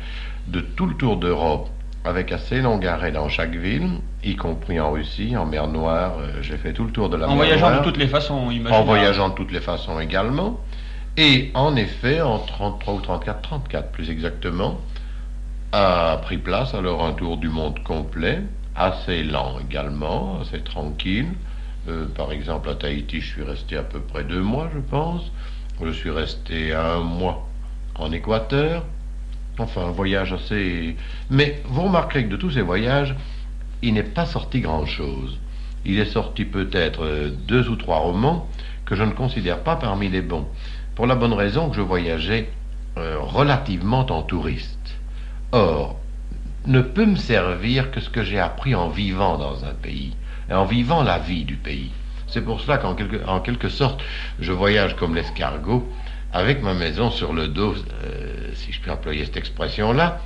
[0.48, 1.70] de tout le tour d'Europe
[2.08, 3.88] avec assez long arrêt dans chaque ville,
[4.24, 6.14] y compris en Russie, en mer Noire.
[6.20, 7.80] euh, J'ai fait tout le tour de la En mer voyageant Noire.
[7.82, 8.84] de toutes les façons, En imaginez.
[8.86, 10.60] voyageant de toutes les façons également.
[11.18, 14.78] Et en effet, en 33 ou 34, 34 plus exactement,
[15.72, 18.42] a pris place alors un tour du monde complet,
[18.76, 21.28] assez lent également, assez tranquille.
[21.90, 25.32] Euh, par exemple, à Tahiti, je suis resté à peu près deux mois, je pense.
[25.84, 27.48] Je suis resté un mois
[27.96, 28.84] en Équateur.
[29.60, 30.96] Enfin, un voyage assez...
[31.30, 33.16] Mais vous remarquerez que de tous ces voyages,
[33.82, 35.40] il n'est pas sorti grand-chose.
[35.86, 38.48] Il est sorti peut-être euh, deux ou trois romans
[38.86, 40.48] que je ne considère pas parmi les bons.
[40.96, 42.50] Pour la bonne raison que je voyageais
[42.98, 44.98] euh, relativement en touriste.
[45.52, 46.00] Or,
[46.66, 50.16] ne peut me servir que ce que j'ai appris en vivant dans un pays.
[50.50, 51.92] et en vivant la vie du pays.
[52.28, 54.04] C'est pour cela qu'en quelque, en quelque sorte,
[54.40, 55.88] je voyage comme l'escargot,
[56.34, 60.20] avec ma maison sur le dos, euh, si je puis employer cette expression-là.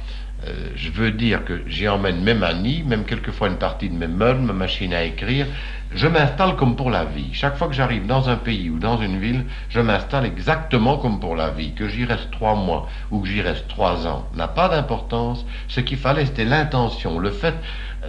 [0.48, 4.08] Euh, je veux dire que j'y emmène même un même quelquefois une partie de mes
[4.08, 5.46] meubles, ma machine à écrire.
[5.94, 7.30] Je m'installe comme pour la vie.
[7.34, 11.20] Chaque fois que j'arrive dans un pays ou dans une ville, je m'installe exactement comme
[11.20, 11.74] pour la vie.
[11.76, 15.46] Que j'y reste trois mois ou que j'y reste trois ans n'a pas d'importance.
[15.68, 17.56] Ce qu'il fallait, c'était l'intention, le fait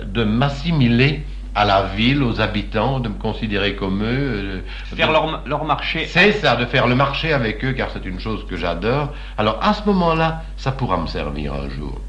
[0.03, 4.07] de m'assimiler à la ville, aux habitants, de me considérer comme eux.
[4.07, 4.61] euh,
[4.97, 6.07] Faire de- leur, leur marché.
[6.09, 9.13] c'est ça, de faire le marché avec eux, car c'est une chose que j'adore.
[9.39, 12.01] Alors à ce moment-là, ça pourra me servir un jour.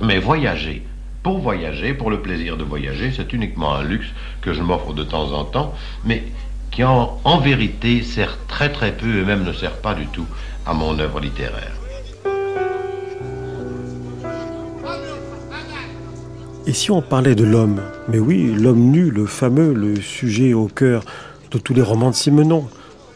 [0.00, 0.82] Mais voyager,
[1.22, 4.08] pour voyager, pour le plaisir de voyager, c'est uniquement un luxe
[4.40, 5.72] que je m'offre de temps en temps,
[6.04, 6.24] mais
[6.70, 10.26] qui en, en vérité sert très très peu et même ne sert pas du tout
[10.66, 11.72] à mon œuvre littéraire.
[16.64, 20.66] Et si on parlait de l'homme Mais oui, l'homme nu, le fameux, le sujet au
[20.68, 21.04] cœur
[21.50, 22.68] de tous les romans de Simenon.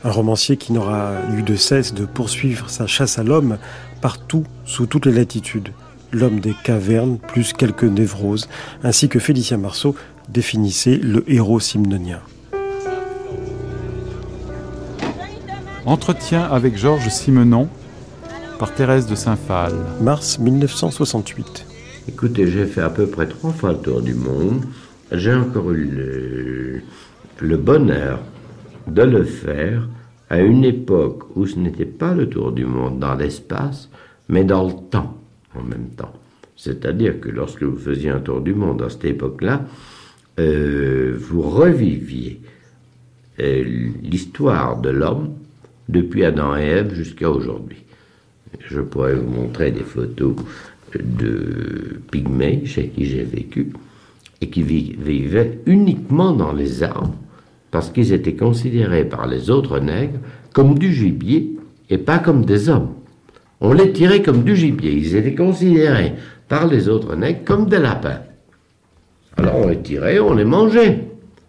[0.02, 3.58] Un romancier qui n'aura eu de cesse de poursuivre sa chasse à l'homme
[4.00, 5.70] partout, sous toutes les latitudes.
[6.12, 8.48] L'homme des cavernes, plus quelques névroses,
[8.82, 9.94] ainsi que Félicien Marceau
[10.28, 12.20] définissait le héros simnonien.
[15.84, 17.68] Entretien avec Georges Simenon
[18.58, 19.72] par Thérèse de Saint-Phal.
[20.00, 21.65] Mars 1968.
[22.08, 24.64] Écoutez, j'ai fait à peu près trois fois le tour du monde.
[25.10, 26.82] J'ai encore eu
[27.40, 28.20] le, bonheur
[28.86, 29.88] de le faire
[30.30, 33.90] à une époque où ce n'était pas le tour du monde dans l'espace,
[34.28, 35.18] mais dans le temps
[35.56, 36.12] en même temps.
[36.56, 39.64] C'est-à-dire que lorsque vous faisiez un tour du monde à cette époque-là,
[40.38, 42.40] euh, vous reviviez
[43.40, 43.64] euh,
[44.00, 45.34] l'histoire de l'homme
[45.88, 47.82] depuis Adam et Ève jusqu'à aujourd'hui.
[48.60, 50.36] Je pourrais vous montrer des photos
[51.02, 53.72] de pygmées chez qui j'ai vécu
[54.40, 57.14] et qui vi- vivaient uniquement dans les arbres
[57.70, 60.18] parce qu'ils étaient considérés par les autres nègres
[60.52, 61.56] comme du gibier
[61.90, 62.90] et pas comme des hommes.
[63.60, 64.92] On les tirait comme du gibier.
[64.92, 66.14] Ils étaient considérés
[66.48, 68.20] par les autres nègres comme des lapins.
[69.36, 71.04] Alors on les tirait, on les mangeait.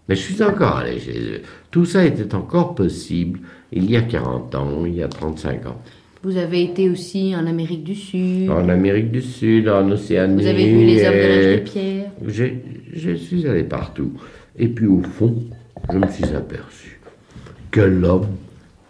[0.09, 1.41] Mais je suis encore allé chez eux.
[1.71, 3.39] Tout ça était encore possible
[3.71, 5.81] il y a 40 ans, il y a 35 ans.
[6.27, 8.49] Vous avez été aussi en Amérique du Sud.
[8.49, 10.41] En Amérique du Sud, en Océanie.
[10.41, 12.11] Vous avez vu les hommes de l'âge de pierre.
[12.93, 14.11] Je suis allé partout.
[14.59, 15.33] Et puis au fond,
[15.89, 16.99] je me suis aperçu
[17.71, 18.27] que l'homme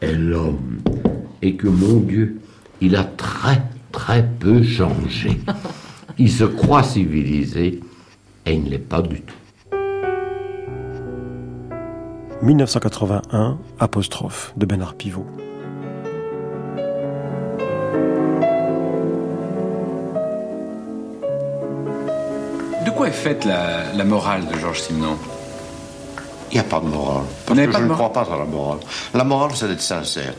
[0.02, 0.80] est l'homme.
[1.44, 2.40] Et que mon Dieu,
[2.82, 5.30] il a très très peu changé.
[6.18, 7.82] Il se croit civilisé
[8.48, 9.36] et il ne l'est pas du tout.
[12.42, 15.28] 1981, apostrophe de Bernard Pivot.
[22.86, 25.18] De quoi est faite la, la morale de Georges Simenon?
[26.52, 27.26] Il n'y a pas de morale.
[27.46, 28.80] Parce que je ne crois pas à la morale.
[29.14, 30.34] La morale, c'est d'être sincère.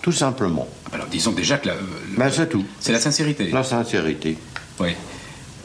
[0.00, 0.66] Tout simplement.
[0.92, 1.74] Alors disons déjà que la,
[2.16, 2.64] Ben, c'est tout.
[2.78, 3.50] c'est la sincérité.
[3.50, 4.38] La sincérité.
[4.78, 4.90] Oui.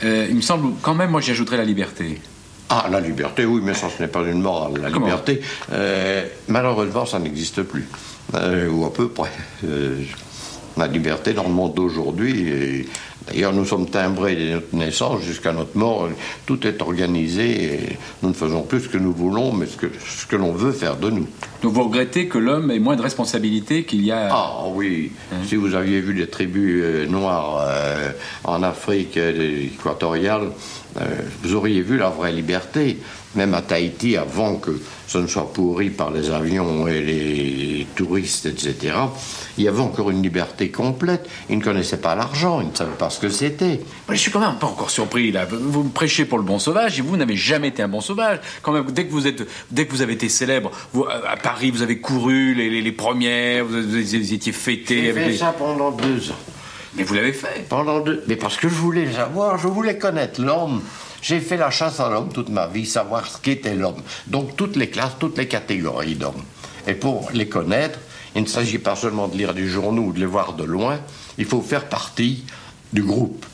[0.04, 2.20] Euh, il me semble quand même, moi j'y ajouterais la liberté.
[2.68, 4.74] Ah, la liberté, oui, mais ça, ce n'est pas une morale.
[4.82, 5.06] La Comment?
[5.06, 5.40] liberté,
[5.72, 7.88] euh, malheureusement, ça n'existe plus.
[8.34, 9.32] Euh, ou à peu près.
[10.78, 12.88] La liberté dans le monde d'aujourd'hui.
[13.28, 16.10] D'ailleurs, nous sommes timbrés dès notre naissance jusqu'à notre mort.
[16.46, 17.80] Tout est organisé et
[18.22, 21.10] nous ne faisons plus ce que nous voulons, mais ce que l'on veut faire de
[21.10, 21.28] nous.
[21.66, 24.30] Donc vous regrettez que l'homme ait moins de responsabilité qu'il y a...
[24.32, 25.12] Ah oui,
[25.48, 28.12] si vous aviez vu les tribus euh, noires euh,
[28.44, 30.52] en Afrique euh, équatoriale,
[31.44, 33.00] vous auriez vu la vraie liberté.
[33.36, 38.46] Même à Tahiti, avant que ce ne soit pourri par les avions et les touristes,
[38.46, 38.94] etc.,
[39.58, 41.30] il y avait encore une liberté complète.
[41.50, 43.82] Ils ne connaissaient pas l'argent, ils ne savaient pas ce que c'était.
[44.08, 45.46] Mais je suis quand même pas encore surpris là.
[45.46, 48.40] Vous me prêchez pour le bon sauvage et vous n'avez jamais été un bon sauvage.
[48.62, 51.36] Quand même, dès que vous êtes, dès que vous avez été célèbre, vous, à à
[51.56, 55.38] Paris, vous avez couru les, les, les premières, vous, vous étiez fêté J'ai fait les-
[55.38, 56.36] ça pendant deux ans.
[56.98, 57.66] Mais vous l'avez fait.
[57.70, 58.26] Pendant deux.
[58.28, 60.82] Mais parce que je voulais savoir, je voulais connaître l'homme.
[61.22, 64.02] J'ai fait la chasse à l'homme toute ma vie, savoir ce qu'était l'homme.
[64.28, 66.44] Donc toutes les classes, toutes les catégories d'hommes.
[66.88, 68.00] Et pour les connaître,
[68.36, 71.00] il ne s'agit pas seulement de lire des journaux ou de les voir de loin,
[71.38, 72.44] il faut faire partie
[72.92, 73.46] du groupe.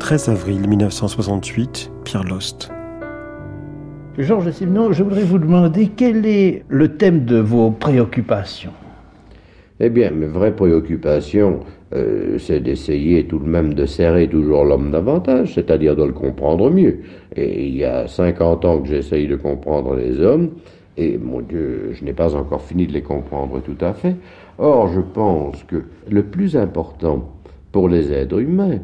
[0.00, 2.70] 13 avril 1968, Pierre Lost.
[4.18, 8.72] Georges Simenon, je voudrais vous demander quel est le thème de vos préoccupations?
[9.78, 11.60] Eh bien, mes vraies préoccupations,
[11.94, 16.68] euh, c'est d'essayer tout de même de serrer toujours l'homme davantage, c'est-à-dire de le comprendre
[16.68, 16.98] mieux.
[17.36, 20.50] Et il y a 50 ans que j'essaye de comprendre les hommes,
[20.96, 24.16] et mon Dieu, je n'ai pas encore fini de les comprendre tout à fait.
[24.58, 27.30] Or, je pense que le plus important
[27.70, 28.80] pour les êtres humains,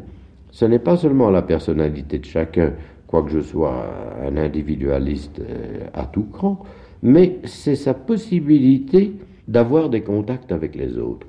[0.51, 2.71] ce n'est pas seulement la personnalité de chacun,
[3.07, 3.85] quoique je sois
[4.25, 6.59] un individualiste euh, à tout cran,
[7.03, 9.13] mais c'est sa possibilité
[9.47, 11.27] d'avoir des contacts avec les autres.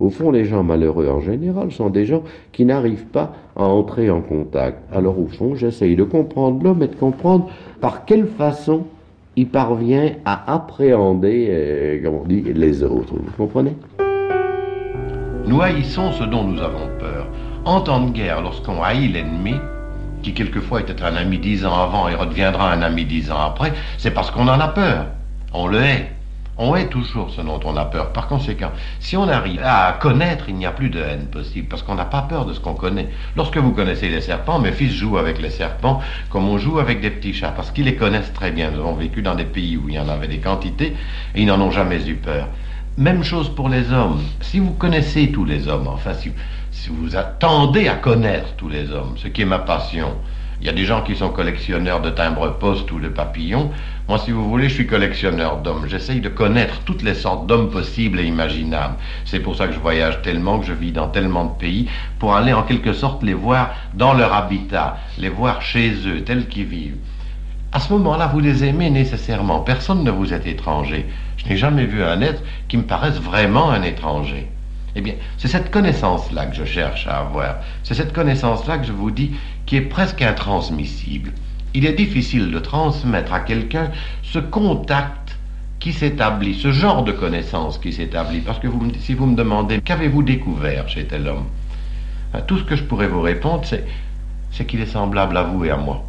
[0.00, 4.10] Au fond, les gens malheureux en général sont des gens qui n'arrivent pas à entrer
[4.10, 4.78] en contact.
[4.92, 8.84] Alors au fond, j'essaye de comprendre l'homme et de comprendre par quelle façon
[9.34, 13.14] il parvient à appréhender, euh, on dit, les autres.
[13.14, 13.74] Vous comprenez?
[15.46, 17.26] Nous haïssons ce dont nous avons peur.
[17.64, 19.54] En temps de guerre, lorsqu'on haït l'ennemi,
[20.22, 23.72] qui quelquefois était un ami dix ans avant et redeviendra un ami dix ans après,
[23.96, 25.06] c'est parce qu'on en a peur.
[25.52, 26.12] On le hait.
[26.60, 28.12] On hait toujours ce dont on a peur.
[28.12, 31.82] Par conséquent, si on arrive à connaître, il n'y a plus de haine possible, parce
[31.82, 33.08] qu'on n'a pas peur de ce qu'on connaît.
[33.36, 36.00] Lorsque vous connaissez les serpents, mes fils jouent avec les serpents
[36.30, 38.72] comme on joue avec des petits chats, parce qu'ils les connaissent très bien.
[38.74, 40.96] Ils ont vécu dans des pays où il y en avait des quantités,
[41.36, 42.48] et ils n'en ont jamais eu peur.
[42.96, 44.20] Même chose pour les hommes.
[44.40, 46.32] Si vous connaissez tous les hommes, enfin, si,
[46.78, 50.14] si vous attendez à connaître tous les hommes, ce qui est ma passion,
[50.60, 53.70] il y a des gens qui sont collectionneurs de timbres-poste ou de papillons.
[54.08, 55.86] Moi, si vous voulez, je suis collectionneur d'hommes.
[55.88, 58.94] J'essaye de connaître toutes les sortes d'hommes possibles et imaginables.
[59.24, 61.88] C'est pour ça que je voyage tellement, que je vis dans tellement de pays,
[62.20, 66.46] pour aller en quelque sorte les voir dans leur habitat, les voir chez eux, tels
[66.46, 66.98] qu'ils vivent.
[67.72, 69.60] À ce moment-là, vous les aimez nécessairement.
[69.60, 71.06] Personne ne vous est étranger.
[71.38, 74.48] Je n'ai jamais vu un être qui me paraisse vraiment un étranger.
[74.98, 77.58] Eh bien, c'est cette connaissance-là que je cherche à avoir.
[77.84, 79.30] C'est cette connaissance-là que je vous dis
[79.64, 81.30] qui est presque intransmissible.
[81.72, 83.92] Il est difficile de transmettre à quelqu'un
[84.24, 85.38] ce contact
[85.78, 88.40] qui s'établit, ce genre de connaissance qui s'établit.
[88.40, 88.66] Parce que
[88.98, 91.46] si vous me demandez qu'avez-vous découvert chez tel homme,
[92.34, 93.86] hein, tout ce que je pourrais vous répondre, c'est,
[94.50, 96.04] c'est qu'il est semblable à vous et à moi.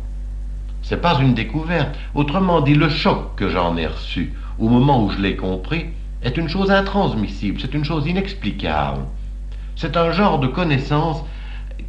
[0.82, 1.95] C'est pas une découverte.
[2.15, 5.86] Autrement dit, le choc que j'en ai reçu au moment où je l'ai compris,
[6.21, 9.01] est une chose intransmissible, c'est une chose inexplicable.
[9.75, 11.23] C'est un genre de connaissance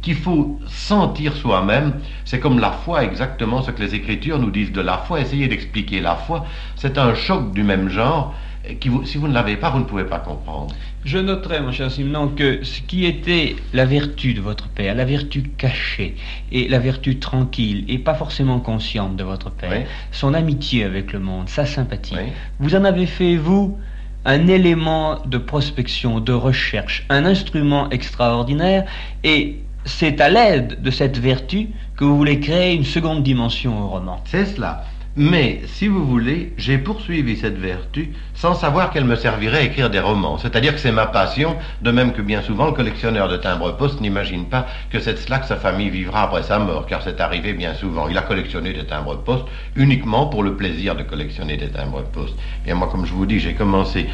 [0.01, 1.93] qu'il faut sentir soi-même.
[2.25, 5.19] C'est comme la foi, exactement ce que les Écritures nous disent de la foi.
[5.19, 6.45] Essayez d'expliquer la foi.
[6.75, 8.33] C'est un choc du même genre
[8.79, 10.73] qui, vous, si vous ne l'avez pas, vous ne pouvez pas comprendre.
[11.03, 15.05] Je noterai, mon cher Simon, que ce qui était la vertu de votre père, la
[15.05, 16.15] vertu cachée
[16.51, 21.19] et la vertu tranquille et pas forcément consciente de votre père, son amitié avec le
[21.19, 22.15] monde, sa sympathie,
[22.59, 23.79] vous en avez fait, vous,
[24.25, 28.85] un élément de prospection, de recherche, un instrument extraordinaire,
[29.23, 33.87] et c'est à l'aide de cette vertu que vous voulez créer une seconde dimension au
[33.87, 34.21] roman.
[34.25, 34.85] C'est cela.
[35.17, 39.89] Mais, si vous voulez, j'ai poursuivi cette vertu sans savoir qu'elle me servirait à écrire
[39.89, 40.37] des romans.
[40.37, 44.45] C'est-à-dire que c'est ma passion, de même que bien souvent le collectionneur de timbres-poste n'imagine
[44.45, 47.73] pas que c'est cela que sa famille vivra après sa mort, car c'est arrivé bien
[47.73, 48.07] souvent.
[48.07, 49.43] Il a collectionné des timbres-poste
[49.75, 52.35] uniquement pour le plaisir de collectionner des timbres-poste.
[52.65, 54.07] Et moi, comme je vous dis, j'ai commencé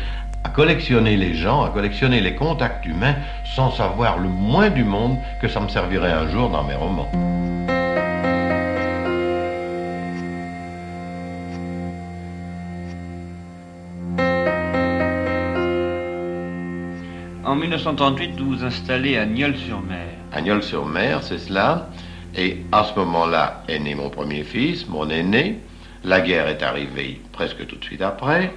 [0.44, 3.16] à collectionner les gens, à collectionner les contacts humains,
[3.56, 7.67] sans savoir le moins du monde que ça me servirait un jour dans mes romans.
[17.58, 20.08] 1938, vous vous installez à Nieul-sur-Mer.
[20.32, 21.90] À Nieul-sur-Mer, c'est cela.
[22.36, 25.60] Et à ce moment-là est né mon premier fils, mon aîné.
[26.04, 28.54] La guerre est arrivée presque tout de suite après.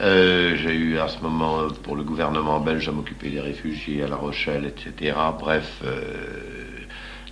[0.00, 4.08] Euh, j'ai eu à ce moment, pour le gouvernement belge, à m'occuper des réfugiés à
[4.08, 5.14] La Rochelle, etc.
[5.38, 5.80] Bref.
[5.84, 6.00] Euh,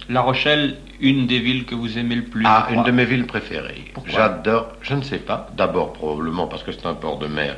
[0.08, 3.26] La Rochelle, une des villes que vous aimez le plus Ah, une de mes villes
[3.26, 3.92] préférées.
[4.06, 7.56] J'adore, je ne sais pas, d'abord probablement parce que c'est un port de mer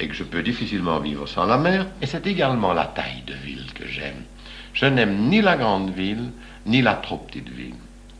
[0.00, 3.34] et que je peux difficilement vivre sans la mer, et c'est également la taille de
[3.34, 4.24] ville que j'aime.
[4.72, 6.30] Je n'aime ni la grande ville,
[6.66, 7.74] ni la trop petite ville.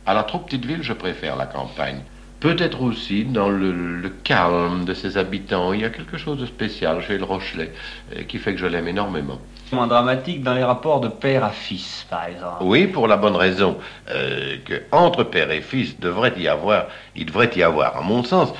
[0.05, 2.01] À la trop petite ville, je préfère la campagne.
[2.39, 5.73] Peut-être aussi dans le, le calme de ses habitants.
[5.73, 7.71] Il y a quelque chose de spécial chez le Rochelet
[8.15, 9.39] euh, qui fait que je l'aime énormément.
[9.71, 12.57] Moins dramatique dans les rapports de père à fils, par exemple.
[12.61, 13.77] Oui, pour la bonne raison
[14.09, 18.23] euh, que entre père et fils devrait y avoir, il devrait y avoir, à mon
[18.23, 18.51] sens,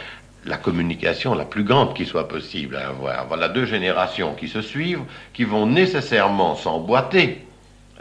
[0.46, 3.28] la communication la plus grande qui soit possible à avoir.
[3.28, 7.46] Voilà deux générations qui se suivent, qui vont nécessairement s'emboîter.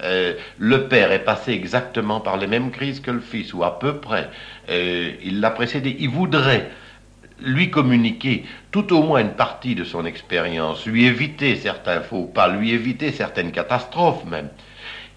[0.03, 3.79] Euh, le père est passé exactement par les mêmes crises que le fils, ou à
[3.79, 4.31] peu près.
[4.71, 5.95] Euh, il l'a précédé.
[6.01, 6.71] Il voudrait
[7.43, 12.49] lui communiquer tout au moins une partie de son expérience, lui éviter certains faux pas,
[12.49, 14.49] lui éviter certaines catastrophes même.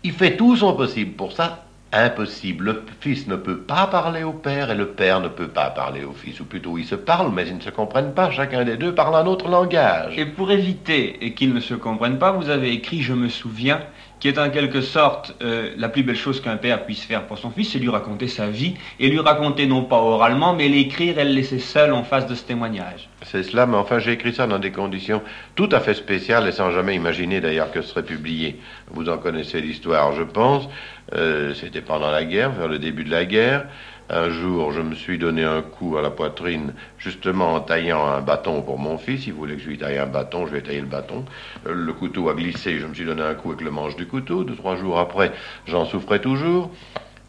[0.04, 1.66] Il fait tout son possible pour ça.
[1.96, 2.66] Impossible.
[2.66, 6.04] Le fils ne peut pas parler au père et le père ne peut pas parler
[6.04, 6.40] au fils.
[6.40, 8.32] Ou plutôt, ils se parlent, mais ils ne se comprennent pas.
[8.32, 10.18] Chacun des deux parle un autre langage.
[10.18, 13.80] Et pour éviter qu'ils ne se comprennent pas, vous avez écrit Je me souviens,
[14.24, 17.38] qui est en quelque sorte euh, la plus belle chose qu'un père puisse faire pour
[17.38, 21.20] son fils, c'est lui raconter sa vie, et lui raconter non pas oralement, mais l'écrire
[21.20, 23.10] et le laisser seul en face de ce témoignage.
[23.24, 25.22] C'est cela, mais enfin j'ai écrit ça dans des conditions
[25.56, 28.62] tout à fait spéciales et sans jamais imaginer d'ailleurs que ce serait publié.
[28.92, 30.70] Vous en connaissez l'histoire, je pense.
[31.14, 33.66] Euh, C'était pendant la guerre, vers le début de la guerre.
[34.10, 38.22] Un jour, je me suis donné un coup à la poitrine, justement en taillant un
[38.22, 39.28] bâton pour mon fils.
[39.28, 41.24] Il voulait que je lui taille un bâton, je lui ai taillé le bâton.
[41.68, 44.06] Euh, Le couteau a glissé, je me suis donné un coup avec le manche du
[44.06, 44.44] couteau.
[44.44, 45.32] Deux, trois jours après,
[45.68, 46.70] j'en souffrais toujours.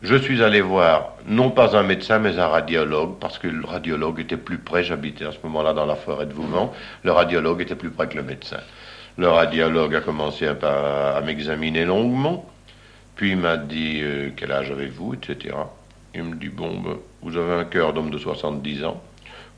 [0.03, 4.21] Je suis allé voir, non pas un médecin, mais un radiologue, parce que le radiologue
[4.21, 7.75] était plus près, j'habitais à ce moment-là dans la forêt de Vouvant, le radiologue était
[7.75, 8.59] plus près que le médecin.
[9.17, 12.51] Le radiologue a commencé à, m'examiner longuement,
[13.17, 15.55] puis m'a dit euh, quel âge avez-vous, etc.
[16.15, 19.03] Il me dit bon, ben, vous avez un cœur d'homme de 70 ans,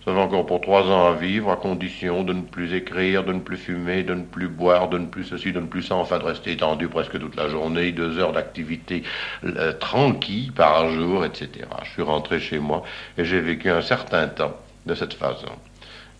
[0.07, 3.32] vous avez encore pour trois ans à vivre, à condition de ne plus écrire, de
[3.32, 5.96] ne plus fumer, de ne plus boire, de ne plus ceci, de ne plus ça,
[5.96, 9.02] enfin de rester étendu presque toute la journée, deux heures d'activité
[9.44, 11.66] euh, tranquille par jour, etc.
[11.84, 12.84] Je suis rentré chez moi
[13.18, 15.50] et j'ai vécu un certain temps de cette façon.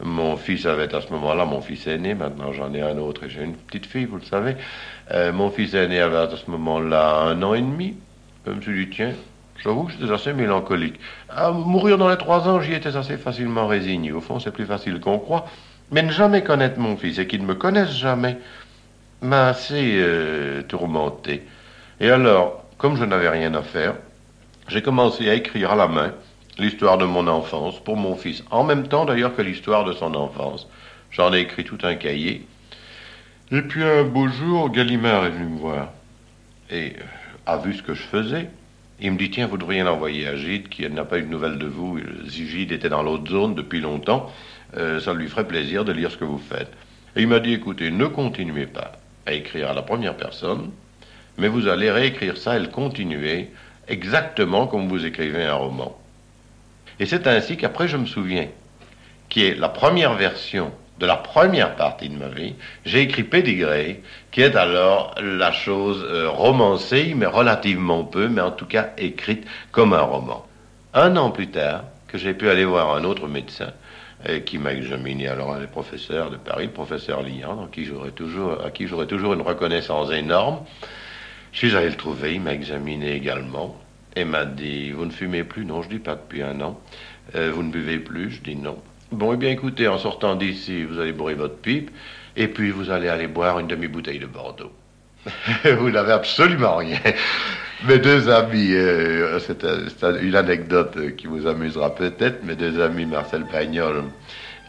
[0.03, 3.30] Mon fils avait à ce moment-là, mon fils aîné, maintenant j'en ai un autre et
[3.30, 4.57] j'ai une petite fille, vous le savez.
[5.12, 7.97] Euh, mon fils aîné avait à ce moment-là un an et demi.
[8.47, 9.12] Je me suis dit, tiens,
[9.63, 10.99] j'avoue que j'étais assez mélancolique.
[11.53, 14.13] Mourir dans les trois ans, j'y étais assez facilement résigné.
[14.13, 15.47] Au fond, c'est plus facile qu'on croit.
[15.93, 18.39] Mais ne jamais connaître mon fils et qu'il ne me connaisse jamais
[19.23, 21.43] m'a assez euh, tourmenté.
[22.01, 23.95] Et alors, comme je n'avais rien à faire,
[24.69, 26.13] j'ai commencé à écrire à la main
[26.59, 30.15] l'histoire de mon enfance pour mon fils, en même temps d'ailleurs que l'histoire de son
[30.15, 30.67] enfance.
[31.11, 32.47] J'en ai écrit tout un cahier.
[33.53, 35.89] Et puis un beau jour, Gallimard est venu me voir
[36.71, 37.03] et euh,
[37.47, 38.51] a vu ce que je faisais.
[39.01, 41.59] Il me dit Tiens, vous devriez l'envoyer à Gide, qui n'a pas eu de nouvelles
[41.59, 41.99] de vous.
[42.26, 44.32] Gide était dans l'autre zone depuis longtemps.
[44.76, 46.70] Euh, ça lui ferait plaisir de lire ce que vous faites.
[47.14, 48.92] Et il m'a dit Écoutez, ne continuez pas
[49.26, 50.70] à écrire à la première personne,
[51.38, 53.51] mais vous allez réécrire ça et le continuer
[53.88, 55.97] exactement comme vous écrivez un roman.
[56.99, 58.49] Et c'est ainsi qu'après, je me souviens,
[59.28, 64.03] qui est la première version de la première partie de ma vie, j'ai écrit Pédigré,
[64.30, 69.47] qui est alors la chose euh, romancée, mais relativement peu, mais en tout cas écrite
[69.72, 70.47] comme un roman.
[70.94, 73.72] Un an plus tard, que j'ai pu aller voir un autre médecin,
[74.28, 78.64] euh, qui m'a examiné alors un des professeurs de Paris, le professeur Lian, qui toujours,
[78.64, 80.61] à qui j'aurais toujours une reconnaissance énorme.
[81.53, 83.76] Je suis allé le trouver, il m'a examiné également
[84.14, 86.80] et m'a dit Vous ne fumez plus Non, je dis pas depuis un an.
[87.34, 88.78] Euh, vous ne buvez plus Je dis non.
[89.13, 91.91] Bon, eh bien écoutez, en sortant d'ici, vous allez bourrer votre pipe
[92.37, 94.73] et puis vous allez aller boire une demi-bouteille de Bordeaux.
[95.79, 96.99] vous n'avez absolument rien.
[97.87, 102.57] Mes deux amis, euh, c'est un- c'est un- une anecdote qui vous amusera peut-être, mes
[102.57, 104.05] deux amis Marcel Pagnol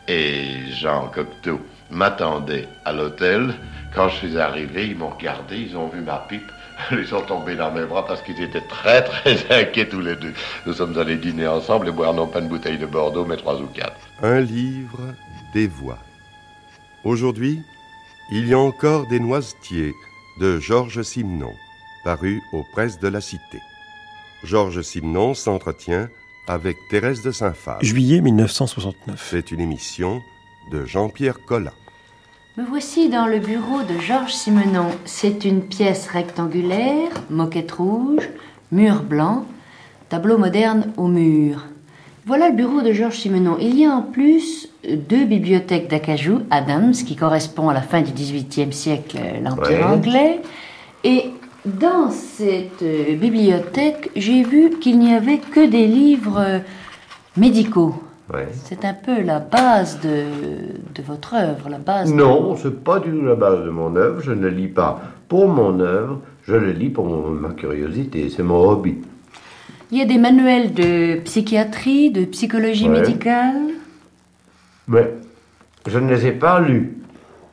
[0.07, 3.55] et Jean Cocteau m'attendaient à l'hôtel.
[3.93, 6.51] Quand je suis arrivé, ils m'ont regardé, ils ont vu ma pipe.
[6.91, 10.33] Ils sont tombés dans mes bras parce qu'ils étaient très très inquiets tous les deux.
[10.65, 13.59] Nous sommes allés dîner ensemble et boire non pas une bouteille de Bordeaux, mais trois
[13.59, 13.97] ou quatre.
[14.21, 14.99] Un livre,
[15.53, 15.99] des voix.
[17.03, 17.61] Aujourd'hui,
[18.31, 19.93] il y a encore des noisetiers
[20.39, 21.53] de Georges Simenon,
[22.03, 23.61] paru aux presses de la Cité.
[24.43, 26.09] Georges Simenon s'entretient
[26.47, 27.77] avec Thérèse de Saint-Phal.
[27.81, 29.21] Juillet 1969.
[29.29, 30.21] C'est une émission
[30.71, 31.73] de Jean-Pierre Collat.
[32.57, 34.87] Me voici dans le bureau de Georges Simenon.
[35.05, 38.27] C'est une pièce rectangulaire, moquette rouge,
[38.71, 39.45] mur blanc,
[40.09, 41.65] tableau moderne au mur.
[42.25, 43.57] Voilà le bureau de Georges Simenon.
[43.61, 48.11] Il y a en plus deux bibliothèques d'acajou, Adams, qui correspond à la fin du
[48.11, 49.83] XVIIIe siècle, l'Empire Ouais.
[49.83, 50.39] anglais.
[51.03, 51.25] Et
[51.65, 56.59] dans cette euh, bibliothèque, j'ai vu qu'il n'y avait que des livres euh,
[57.37, 57.93] médicaux.
[58.33, 58.47] Ouais.
[58.65, 60.25] C'est un peu la base de,
[60.95, 62.11] de votre œuvre, la base.
[62.11, 64.19] de- Non, c'est pas du tout la base de mon œuvre.
[64.21, 64.99] Je ne lis pas
[65.29, 68.29] pour mon œuvre, je le lis pour mon- ma curiosité.
[68.29, 68.95] C'est mon hobby.
[69.91, 72.99] Il y a des manuels de psychiatrie, de psychologie Ouais.
[72.99, 73.61] médicale.
[74.89, 75.13] Mais
[75.87, 76.97] je ne les ai pas lus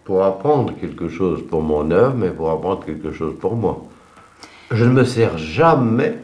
[0.05, 3.85] pour apprendre quelque chose pour mon œuvre, mais pour apprendre quelque chose pour moi.
[4.73, 6.15] Je ne me sers jamais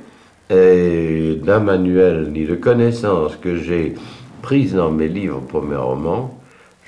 [0.50, 3.94] euh, d'un manuel ni de connaissances que j'ai
[4.40, 6.34] prises dans mes livres pour mes romans.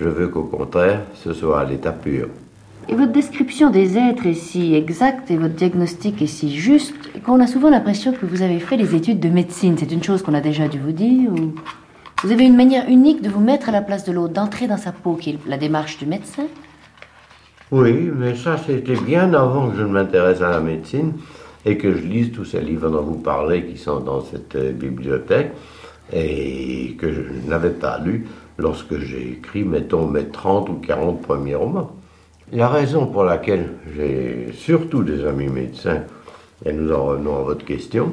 [0.01, 2.29] Je veux qu'au contraire, ce soit à l'état pur.
[2.89, 6.95] Et votre description des êtres est si exacte et votre diagnostic est si juste
[7.25, 9.77] qu'on a souvent l'impression que vous avez fait des études de médecine.
[9.79, 11.55] C'est une chose qu'on a déjà dû vous dire ou
[12.25, 14.77] vous avez une manière unique de vous mettre à la place de l'autre, d'entrer dans
[14.77, 16.45] sa peau, qui est la démarche du médecin.
[17.71, 21.15] Oui, mais ça, c'était bien avant que je ne m'intéresse à la médecine
[21.65, 24.73] et que je lise tous ces livres dont vous parlez qui sont dans cette euh,
[24.73, 25.53] bibliothèque
[26.13, 28.27] et que je n'avais pas lu
[28.59, 31.91] lorsque j'ai écrit, mettons, mes 30 ou 40 premiers romans.
[32.53, 36.03] La raison pour laquelle j'ai surtout des amis médecins,
[36.65, 38.13] et nous en revenons à votre question,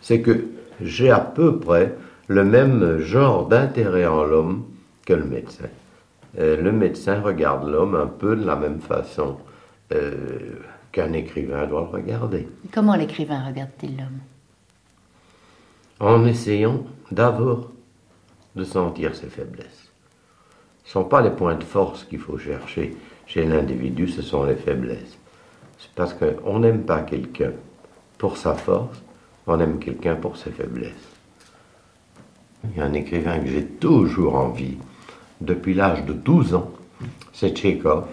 [0.00, 0.44] c'est que
[0.80, 1.94] j'ai à peu près
[2.28, 4.64] le même genre d'intérêt en l'homme
[5.06, 5.68] que le médecin.
[6.38, 9.38] Euh, le médecin regarde l'homme un peu de la même façon
[9.92, 10.12] euh,
[10.92, 12.46] qu'un écrivain doit le regarder.
[12.72, 14.20] Comment l'écrivain regarde-t-il l'homme?
[16.00, 17.70] En essayant d'abord
[18.56, 19.90] de sentir ses faiblesses.
[20.84, 22.96] Ce ne sont pas les points de force qu'il faut chercher
[23.26, 25.18] chez l'individu, ce sont les faiblesses.
[25.78, 27.52] C'est parce qu'on n'aime pas quelqu'un
[28.16, 29.02] pour sa force,
[29.46, 30.92] on aime quelqu'un pour ses faiblesses.
[32.64, 34.78] Il y a un écrivain que j'ai toujours envie,
[35.40, 36.72] depuis l'âge de 12 ans,
[37.32, 38.06] c'est Tchekhov,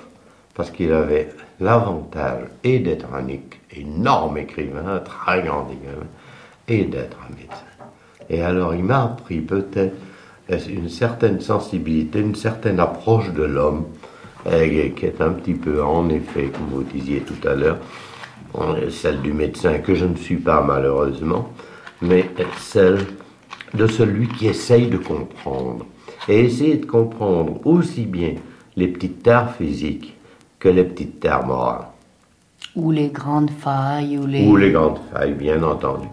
[0.53, 3.25] parce qu'il avait l'avantage et d'être un
[3.71, 6.07] énorme écrivain, très grand écrivain,
[6.67, 7.74] et d'être un médecin.
[8.29, 9.95] Et alors il m'a appris peut-être
[10.69, 13.85] une certaine sensibilité, une certaine approche de l'homme,
[14.43, 17.77] qui est un petit peu, en effet, comme vous disiez tout à l'heure,
[18.89, 21.49] celle du médecin, que je ne suis pas malheureusement,
[22.01, 22.99] mais celle
[23.73, 25.85] de celui qui essaye de comprendre.
[26.27, 28.35] Et essayer de comprendre aussi bien
[28.75, 30.15] les petites tares physiques
[30.59, 31.87] que les petites tares morales.
[32.75, 34.47] Ou les grandes failles, ou les...
[34.47, 36.07] Ou les grandes failles, bien entendu.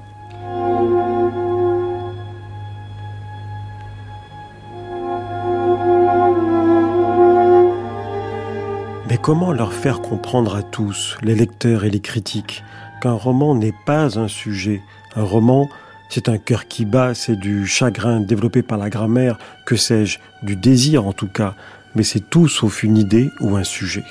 [9.23, 12.65] Comment leur faire comprendre à tous, les lecteurs et les critiques,
[13.01, 14.81] qu'un roman n'est pas un sujet
[15.15, 15.69] Un roman,
[16.09, 20.57] c'est un cœur qui bat, c'est du chagrin développé par la grammaire, que sais-je, du
[20.57, 21.55] désir en tout cas,
[21.95, 24.05] mais c'est tout sauf une idée ou un sujet.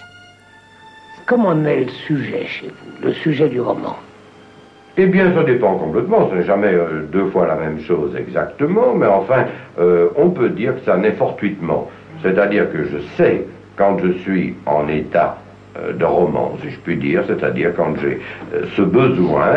[1.26, 3.97] Comment est le sujet chez vous, le sujet du roman?
[4.97, 6.30] Eh bien, ça dépend complètement.
[6.30, 9.45] Ce n'est jamais euh, deux fois la même chose exactement, mais enfin,
[9.80, 11.89] euh, on peut dire que ça naît fortuitement.
[12.22, 13.45] C'est-à-dire que je sais
[13.76, 15.38] quand je suis en état
[15.78, 18.20] euh, de roman, si je puis dire, c'est-à-dire quand j'ai
[18.76, 19.54] ce besoin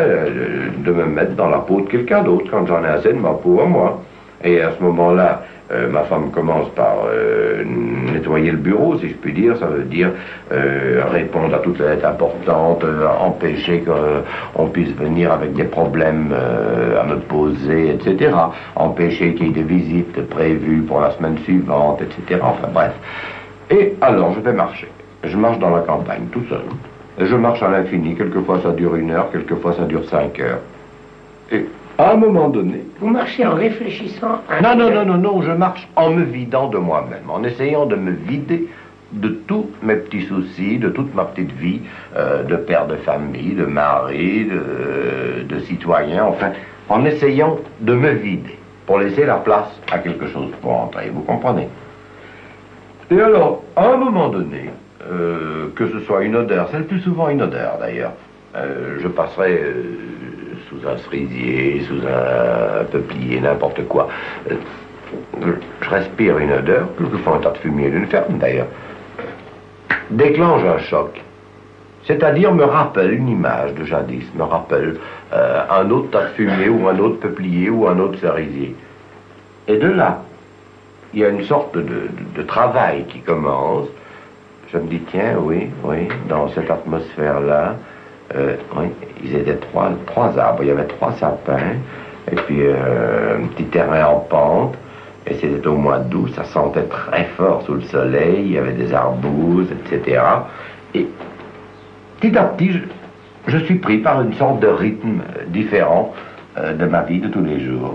[0.79, 3.33] de me mettre dans la peau de quelqu'un d'autre, quand j'en ai assez de ma
[3.33, 4.03] peau à moi.
[4.43, 5.43] Et à ce moment-là,
[5.73, 7.65] euh, ma femme commence par euh,
[8.13, 9.57] nettoyer le bureau, si je puis dire.
[9.57, 10.11] Ça veut dire
[10.53, 12.85] euh, répondre à toutes les lettres importantes,
[13.21, 18.35] empêcher qu'on puisse venir avec des problèmes à me poser, etc.
[18.77, 22.41] Empêcher qu'il y ait des visites prévues pour la semaine suivante, etc.
[22.43, 22.93] Enfin bref.
[23.71, 24.89] Et alors, je vais marcher.
[25.23, 26.63] Je marche dans la campagne, tout seul.
[27.19, 28.15] Et je marche à l'infini.
[28.15, 30.61] Quelquefois, ça dure une heure, quelquefois, ça dure cinq heures.
[31.51, 31.67] Et
[31.99, 32.83] à un moment donné.
[33.01, 34.61] Vous marchez en réfléchissant à.
[34.61, 37.97] Non, non, non, non, non, je marche en me vidant de moi-même, en essayant de
[37.97, 38.69] me vider
[39.13, 41.81] de tous mes petits soucis, de toute ma petite vie,
[42.17, 46.51] euh, de père de famille, de mari, de, de citoyen, enfin,
[46.89, 51.23] en essayant de me vider pour laisser la place à quelque chose pour entrer, vous
[51.23, 51.69] comprenez?
[53.11, 54.71] Et alors, à un moment donné,
[55.11, 58.13] euh, que ce soit une odeur, c'est le plus souvent une odeur d'ailleurs,
[58.57, 59.61] euh, je passerai
[60.69, 64.09] sous un cerisier, sous un peuplier, n'importe quoi.
[64.51, 64.55] Euh,
[65.83, 68.67] je respire une odeur, quelquefois un tas de fumier d'une ferme d'ailleurs,
[70.11, 71.21] déclenche un choc.
[72.07, 74.97] C'est-à-dire me rappelle une image de jadis, me rappelle
[75.33, 78.75] euh, un autre tas de fumier ou un autre peuplier ou un autre cerisier.
[79.69, 80.23] Et de là,
[81.15, 83.89] il y a une sorte de travail qui commence.
[84.75, 87.77] Je me dis, tiens, oui, oui, dans cette atmosphère-là,
[88.35, 88.87] euh, oui,
[89.23, 90.63] ils étaient trois, trois arbres.
[90.63, 91.77] Il y avait trois sapins,
[92.31, 94.75] et puis euh, un petit terrain en pente.
[95.27, 98.73] Et c'était au mois d'août, ça sentait très fort sous le soleil, il y avait
[98.73, 100.21] des arbouses, etc.
[100.93, 101.07] Et
[102.21, 102.73] petit à petit,
[103.47, 106.13] je, suis pris par une sorte de rythme différent
[106.59, 107.95] euh, de ma vie de tous les jours.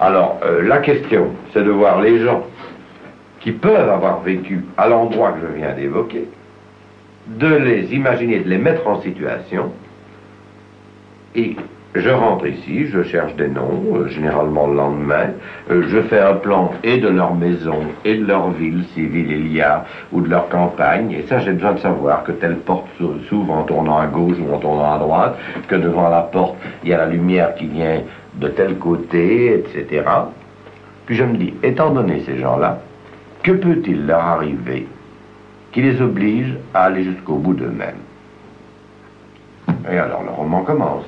[0.00, 2.44] Alors, la question, c'est de voir les gens
[3.40, 6.28] qui peuvent avoir vécu à l'endroit que je viens d'évoquer,
[7.26, 9.72] de les imaginer, de les mettre en situation.
[11.34, 11.56] Et
[11.94, 15.30] je rentre ici, je cherche des noms, euh, généralement le lendemain.
[15.70, 19.30] Euh, je fais un plan et de leur maison, et de leur ville, si ville
[19.30, 21.12] il y a, ou de leur campagne.
[21.12, 22.86] Et ça, j'ai besoin de savoir que telle porte
[23.28, 26.90] s'ouvre en tournant à gauche ou en tournant à droite, que devant la porte, il
[26.90, 28.02] y a la lumière qui vient
[28.38, 30.04] de tel côté, etc.
[31.06, 32.80] Puis je me dis, étant donné ces gens-là,
[33.42, 34.86] que peut-il leur arriver
[35.72, 37.96] qui les oblige à aller jusqu'au bout d'eux-mêmes?
[39.90, 41.04] Et alors le roman commence.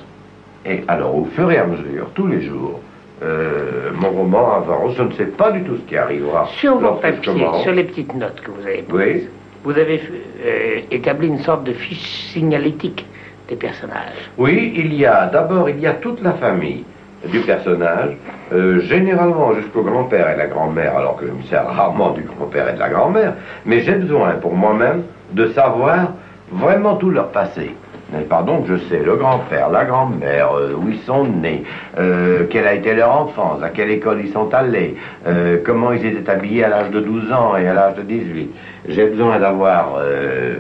[0.65, 2.81] Et alors au fur et à mesure, tous les jours,
[3.23, 6.47] euh, mon roman avance, je ne sais pas du tout ce qui arrivera.
[6.59, 9.29] Sur vos papiers, sur les petites notes que vous avez prises,
[9.65, 10.01] vous avez
[10.45, 13.05] euh, établi une sorte de fiche signalétique
[13.49, 14.31] des personnages.
[14.39, 16.85] Oui, il y a, d'abord, il y a toute la famille
[17.29, 18.17] du personnage,
[18.53, 22.69] euh, généralement jusqu'au grand-père et la grand-mère, alors que je me sers rarement du grand-père
[22.69, 23.35] et de la grand-mère,
[23.67, 25.03] mais j'ai besoin pour moi-même
[25.33, 26.13] de savoir
[26.51, 27.75] vraiment tout leur passé.
[28.13, 31.63] Mais pardon, je sais, le grand-père, la grand-mère, euh, où ils sont nés,
[31.99, 34.97] euh, quelle a été leur enfance, à quelle école ils sont allés,
[35.27, 38.51] euh, comment ils étaient habillés à l'âge de 12 ans et à l'âge de 18.
[38.89, 39.99] J'ai besoin d'avoir,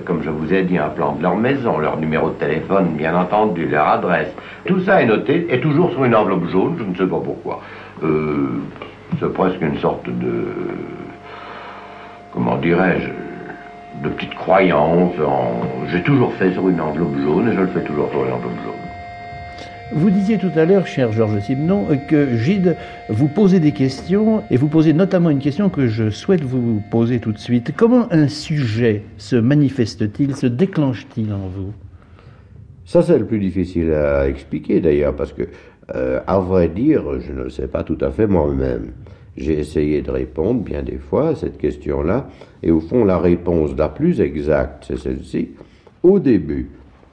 [0.04, 3.16] comme je vous ai dit, un plan de leur maison, leur numéro de téléphone, bien
[3.16, 4.28] entendu, leur adresse.
[4.66, 7.60] Tout ça est noté, et toujours sur une enveloppe jaune, je ne sais pas pourquoi.
[9.18, 10.44] C'est presque une sorte de...
[12.32, 13.29] Comment dirais-je
[14.02, 15.14] de petites croyances.
[15.24, 18.32] en- J'ai toujours fait sur une enveloppe jaune et je le fais toujours sur une
[18.32, 18.74] enveloppe jaune.
[19.92, 22.76] Vous disiez tout à l'heure, cher Georges Simenon, que Gide
[23.08, 27.18] vous posait des questions, et vous posez notamment une question que je souhaite vous poser
[27.18, 27.72] tout de suite.
[27.76, 31.72] Comment un sujet se manifeste-t-il, se déclenche-t-il en vous?
[32.84, 35.42] Ça, c'est le plus difficile à expliquer d'ailleurs, parce que,
[35.96, 38.92] euh, à vrai dire, je ne le sais pas tout à fait moi-même.
[39.36, 42.28] J'ai essayé de répondre bien des fois à cette question-là,
[42.62, 45.50] et au fond, la réponse la plus exacte, c'est celle-ci.
[46.02, 46.70] Au début,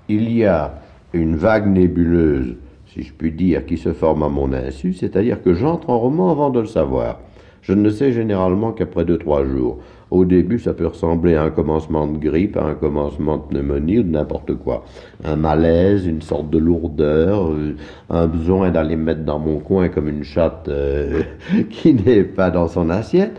[0.09, 0.74] il y a
[1.13, 2.55] une vague nébuleuse,
[2.88, 6.32] si je puis dire, qui se forme à mon insu, c'est-à-dire que j'entre en roman
[6.32, 7.20] avant de le savoir.
[7.61, 9.80] Je ne le sais généralement qu'après deux, trois jours.
[10.10, 13.99] Au début, ça peut ressembler à un commencement de grippe, à un commencement de pneumonie
[13.99, 14.86] ou de n'importe quoi.
[15.26, 17.76] Un malaise, une sorte de lourdeur, euh,
[18.10, 21.24] un besoin d'aller me mettre dans mon coin comme une chatte euh,
[21.70, 23.38] qui n'est pas dans son assiette.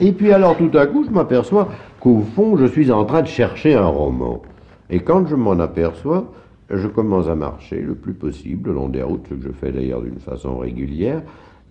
[0.00, 1.68] Et puis alors tout à coup, je m'aperçois
[2.00, 4.40] qu'au fond, je suis en train de chercher un roman.
[4.88, 6.32] Et quand je m'en aperçois,
[6.70, 9.70] je commence à marcher le plus possible le long des routes, ce que je fais
[9.70, 11.22] d'ailleurs d'une façon régulière.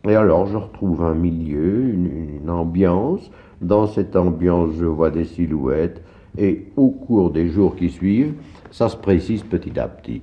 [0.08, 3.32] Et alors je retrouve un milieu, une, une ambiance.
[3.66, 6.00] Dans cette ambiance, je vois des silhouettes.
[6.38, 8.36] Et au cours des jours qui suivent,
[8.70, 10.22] ça se précise petit à petit.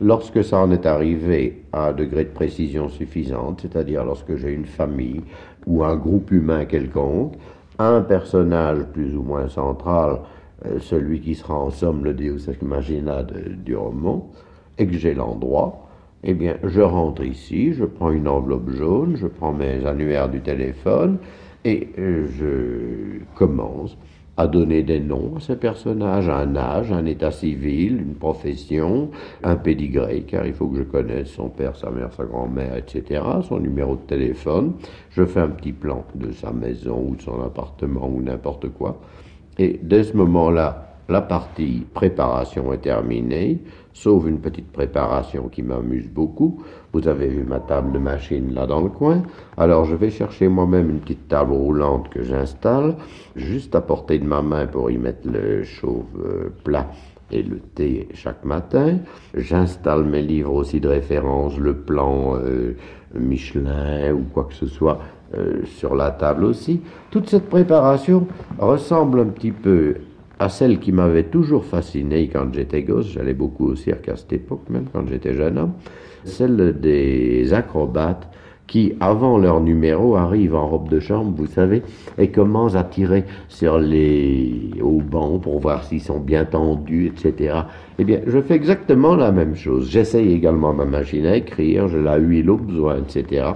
[0.00, 4.64] Lorsque ça en est arrivé à un degré de précision suffisante, c'est-à-dire lorsque j'ai une
[4.64, 5.20] famille
[5.68, 7.34] ou un groupe humain quelconque,
[7.78, 10.22] un personnage plus ou moins central,
[10.66, 12.58] euh, celui qui sera en somme le Deus ex
[13.64, 14.28] du roman,
[14.78, 15.86] et que j'ai l'endroit,
[16.24, 20.40] eh bien, je rentre ici, je prends une enveloppe jaune, je prends mes annuaires du
[20.40, 21.18] téléphone,
[21.64, 23.96] et euh, je commence
[24.36, 29.10] à donner des noms à ces personnages, un âge, un état civil, une profession,
[29.42, 33.22] un pédigré, car il faut que je connaisse son père, sa mère, sa grand-mère, etc.,
[33.46, 34.72] son numéro de téléphone.
[35.10, 38.98] Je fais un petit plan de sa maison ou de son appartement ou n'importe quoi.
[39.58, 43.58] Et dès ce moment-là, la partie préparation est terminée,
[43.92, 46.62] sauf une petite préparation qui m'amuse beaucoup.
[46.92, 49.22] Vous avez vu ma table de machine là dans le coin.
[49.56, 52.94] Alors je vais chercher moi-même une petite table roulante que j'installe,
[53.34, 56.88] juste à portée de ma main pour y mettre le chauve plat
[57.32, 58.98] et le thé chaque matin.
[59.34, 62.76] J'installe mes livres aussi de référence, le plan euh,
[63.14, 65.00] Michelin ou quoi que ce soit
[65.36, 66.80] euh, sur la table aussi.
[67.10, 68.26] Toute cette préparation
[68.58, 69.94] ressemble un petit peu
[70.40, 73.12] à celle qui m'avait toujours fasciné quand j'étais gosse.
[73.12, 75.72] J'allais beaucoup au cirque à cette époque, même quand j'étais jeune homme.
[76.24, 78.26] Celle des acrobates
[78.66, 81.82] qui, avant leur numéro, arrivent en robe de chambre, vous savez,
[82.16, 87.60] et commencent à tirer sur les au banc pour voir s'ils sont bien tendus, etc.
[87.98, 89.90] Eh bien, je fais exactement la même chose.
[89.90, 93.52] J'essaye également ma machine à écrire, je la huile au besoin, etc.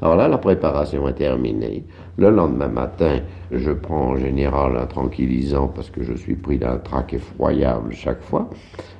[0.00, 1.84] Alors là, la préparation est terminée.
[2.18, 6.76] Le lendemain matin, je prends en général un tranquillisant parce que je suis pris d'un
[6.76, 8.50] trac effroyable chaque fois.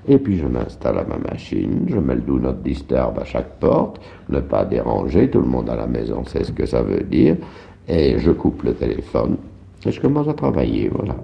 [0.08, 3.58] Et puis je m'installe à ma machine, je mets le do not disturb à chaque
[3.60, 4.00] porte,
[4.30, 7.36] ne pas déranger, tout le monde à la maison sait ce que ça veut dire.
[7.86, 9.36] Et je coupe le téléphone
[9.84, 11.16] et je commence à travailler, voilà.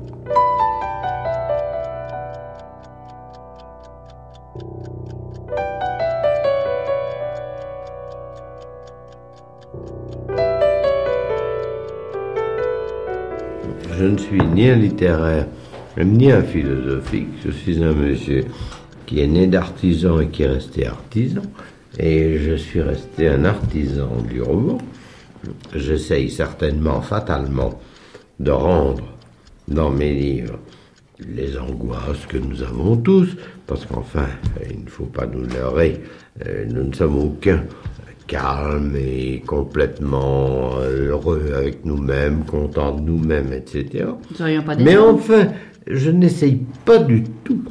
[13.98, 15.48] Je ne suis ni un littéraire,
[16.00, 17.30] ni un philosophique.
[17.44, 18.44] Je suis un monsieur
[19.06, 21.42] qui est né d'artisan et qui est resté artisan.
[21.98, 24.78] Et je suis resté un artisan du roman.
[25.74, 27.80] J'essaye certainement, fatalement,
[28.38, 29.02] de rendre
[29.66, 30.60] dans mes livres
[31.18, 33.36] les angoisses que nous avons tous,
[33.66, 34.28] parce qu'enfin,
[34.70, 36.00] il ne faut pas nous leurrer,
[36.46, 37.64] euh, nous ne sommes aucun
[38.28, 44.04] calme et complètement heureux avec nous-mêmes, contents de nous-mêmes, etc.
[44.38, 45.48] Nous pas Mais enfin,
[45.88, 47.64] je n'essaye pas du tout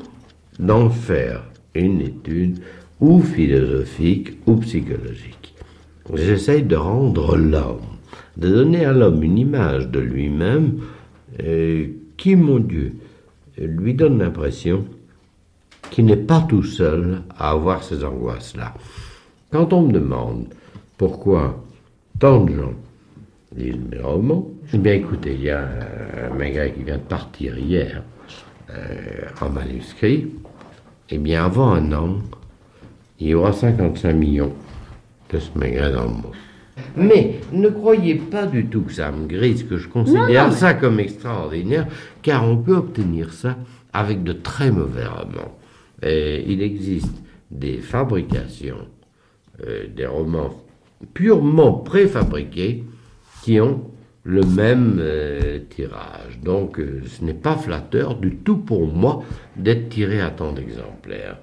[0.59, 1.43] d'en faire
[1.75, 2.59] une étude
[2.99, 5.53] ou philosophique ou psychologique.
[6.13, 7.81] J'essaye de rendre l'homme,
[8.35, 10.79] de donner à l'homme une image de lui-même
[11.43, 11.87] euh,
[12.17, 12.95] qui, mon Dieu,
[13.59, 14.85] lui donne l'impression
[15.91, 18.73] qu'il n'est pas tout seul à avoir ces angoisses-là.
[19.51, 20.47] Quand on me demande
[20.97, 21.63] pourquoi
[22.19, 22.73] tant de gens
[23.55, 25.65] lisent mes romans, eh bien écoutez, il y a
[26.29, 28.03] un magret qui vient de partir hier,
[29.41, 30.27] en manuscrit,
[31.09, 32.17] eh bien, avant un an,
[33.19, 34.51] il y aura 55 millions
[35.31, 36.35] de ce maigret dans le monde.
[36.97, 40.99] Mais ne croyez pas du tout que ça me grise, que je considère ça comme
[40.99, 41.87] extraordinaire,
[42.21, 43.55] car on peut obtenir ça
[43.93, 45.57] avec de très mauvais romans.
[46.03, 48.87] Et il existe des fabrications,
[49.65, 50.51] euh, des romans
[51.15, 52.83] purement préfabriqués
[53.43, 53.89] qui ont
[54.23, 56.39] le même euh, tirage.
[56.43, 59.23] Donc euh, ce n'est pas flatteur du tout pour moi
[59.55, 61.39] d'être tiré à tant d'exemplaires.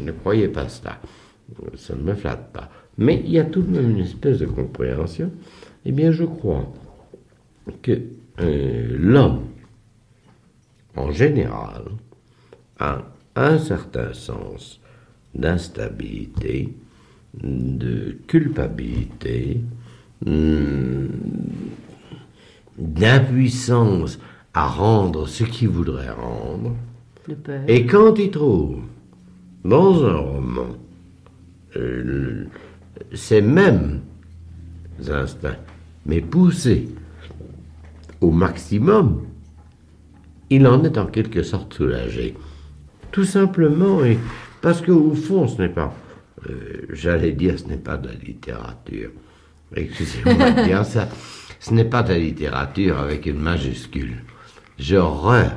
[0.00, 0.98] ne croyez pas cela.
[1.76, 2.68] Ça ne me flatte pas.
[2.98, 5.30] Mais il y a tout de même une espèce de compréhension.
[5.84, 6.72] Eh bien, je crois
[7.82, 8.00] que
[8.38, 9.44] l'homme,
[10.96, 11.84] en général,
[12.78, 13.02] a
[13.36, 14.80] un certain sens
[15.34, 16.74] d'instabilité,
[17.34, 19.60] de culpabilité,
[20.24, 21.06] hmm,
[22.78, 24.18] d'impuissance
[24.54, 26.74] à rendre ce qu'il voudrait rendre.
[27.68, 28.78] Et quand il trouve
[29.64, 30.66] dans un roman
[31.76, 32.46] euh,
[33.14, 34.00] ces mêmes
[35.08, 35.58] instincts,
[36.06, 36.88] mais poussés
[38.20, 39.22] au maximum,
[40.50, 42.34] il en est en quelque sorte soulagé.
[43.12, 44.18] Tout simplement, et
[44.60, 45.94] parce qu'au fond, ce n'est pas,
[46.48, 49.10] euh, j'allais dire, ce n'est pas de la littérature.
[49.74, 51.08] Excusez-moi de dire ça.
[51.58, 54.16] Ce n'est pas de la littérature avec une majuscule.
[54.78, 55.52] J'ai horreur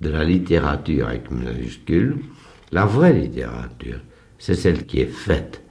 [0.00, 2.18] de la littérature avec une majuscule.
[2.72, 4.00] La vraie littérature,
[4.38, 5.62] c'est celle qui est faite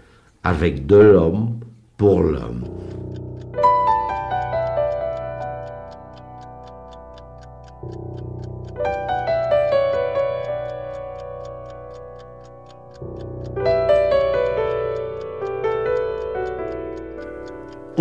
[0.43, 1.60] avec de l'homme
[1.97, 2.66] pour l'homme.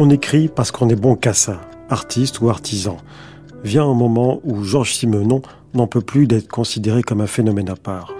[0.01, 2.99] On écrit parce qu'on est bon qu'à ça, artiste ou artisan.
[3.65, 5.43] Vient un moment où Georges Simenon
[5.75, 8.15] n'en peut plus d'être considéré comme un phénomène à part.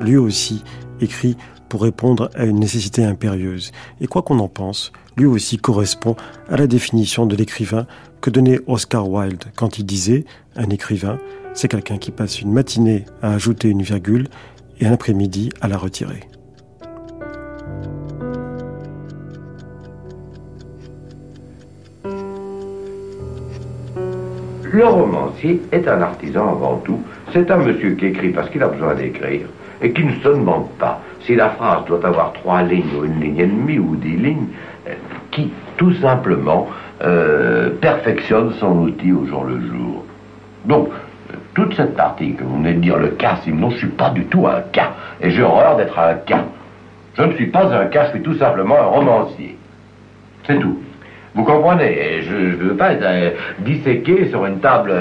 [0.00, 0.64] Lui aussi
[1.02, 1.36] écrit
[1.68, 3.72] pour répondre à une nécessité impérieuse.
[4.00, 6.16] Et quoi qu'on en pense, lui aussi correspond
[6.48, 7.86] à la définition de l'écrivain
[8.22, 10.24] que donnait Oscar Wilde quand il disait
[10.56, 11.18] un écrivain,
[11.52, 14.28] c'est quelqu'un qui passe une matinée à ajouter une virgule
[14.80, 16.20] et un après-midi à la retirer.
[24.70, 27.02] Le romancier est un artisan avant tout.
[27.32, 29.46] C'est un monsieur qui écrit parce qu'il a besoin d'écrire
[29.80, 33.20] et qui ne se demande pas si la phrase doit avoir trois lignes ou une
[33.20, 34.48] ligne et demie ou dix lignes,
[34.88, 34.92] euh,
[35.30, 36.68] qui tout simplement
[37.02, 40.04] euh, perfectionne son outil au jour le jour.
[40.64, 40.88] Donc,
[41.54, 44.10] toute cette partie que vous venez de dire, le cas, sinon je ne suis pas
[44.10, 46.44] du tout un cas, et j'ai horreur d'être un cas.
[47.14, 49.56] Je ne suis pas un cas, je suis tout simplement un romancier.
[50.46, 50.78] C'est tout.
[51.34, 54.92] Vous comprenez Je ne veux pas être euh, disséqué sur une table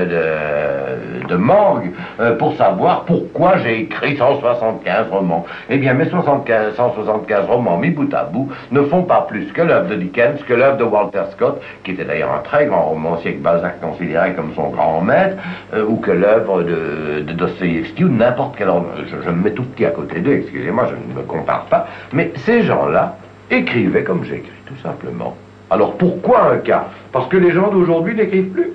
[1.27, 5.45] de, morgue euh, pour savoir pourquoi j'ai écrit 175 romans.
[5.69, 9.61] Eh bien, mes 75, 175 romans mis bout à bout ne font pas plus que
[9.61, 13.35] l'œuvre de Dickens, que l'œuvre de Walter Scott, qui était d'ailleurs un très grand romancier
[13.35, 15.37] que Balzac considérait comme son grand maître,
[15.73, 18.87] euh, ou que l'œuvre de, de Dostoevsky, ou n'importe quel roman.
[19.05, 21.87] Je, je me mets tout petit à côté d'eux, excusez-moi, je ne me compare pas.
[22.13, 23.15] Mais ces gens-là
[23.49, 25.35] écrivaient comme j'écris, tout simplement.
[25.69, 26.85] Alors pourquoi un cas?
[27.11, 28.71] Parce que les gens d'aujourd'hui n'écrivent plus.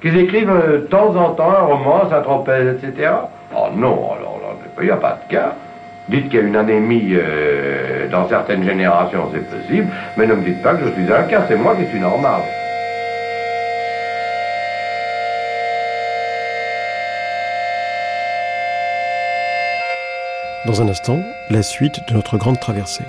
[0.00, 3.10] Qu'ils écrivent euh, de temps en temps un roman, Saint-Tropez, etc.
[3.54, 4.32] Oh non, alors
[4.80, 5.54] il n'y a pas de cas.
[6.08, 10.42] Dites qu'il y a une anémie euh, dans certaines générations, c'est possible, mais ne me
[10.42, 12.40] dites pas que je suis un cas, c'est moi qui suis normal.
[20.66, 21.20] Dans un instant,
[21.50, 23.04] la suite de notre grande traversée.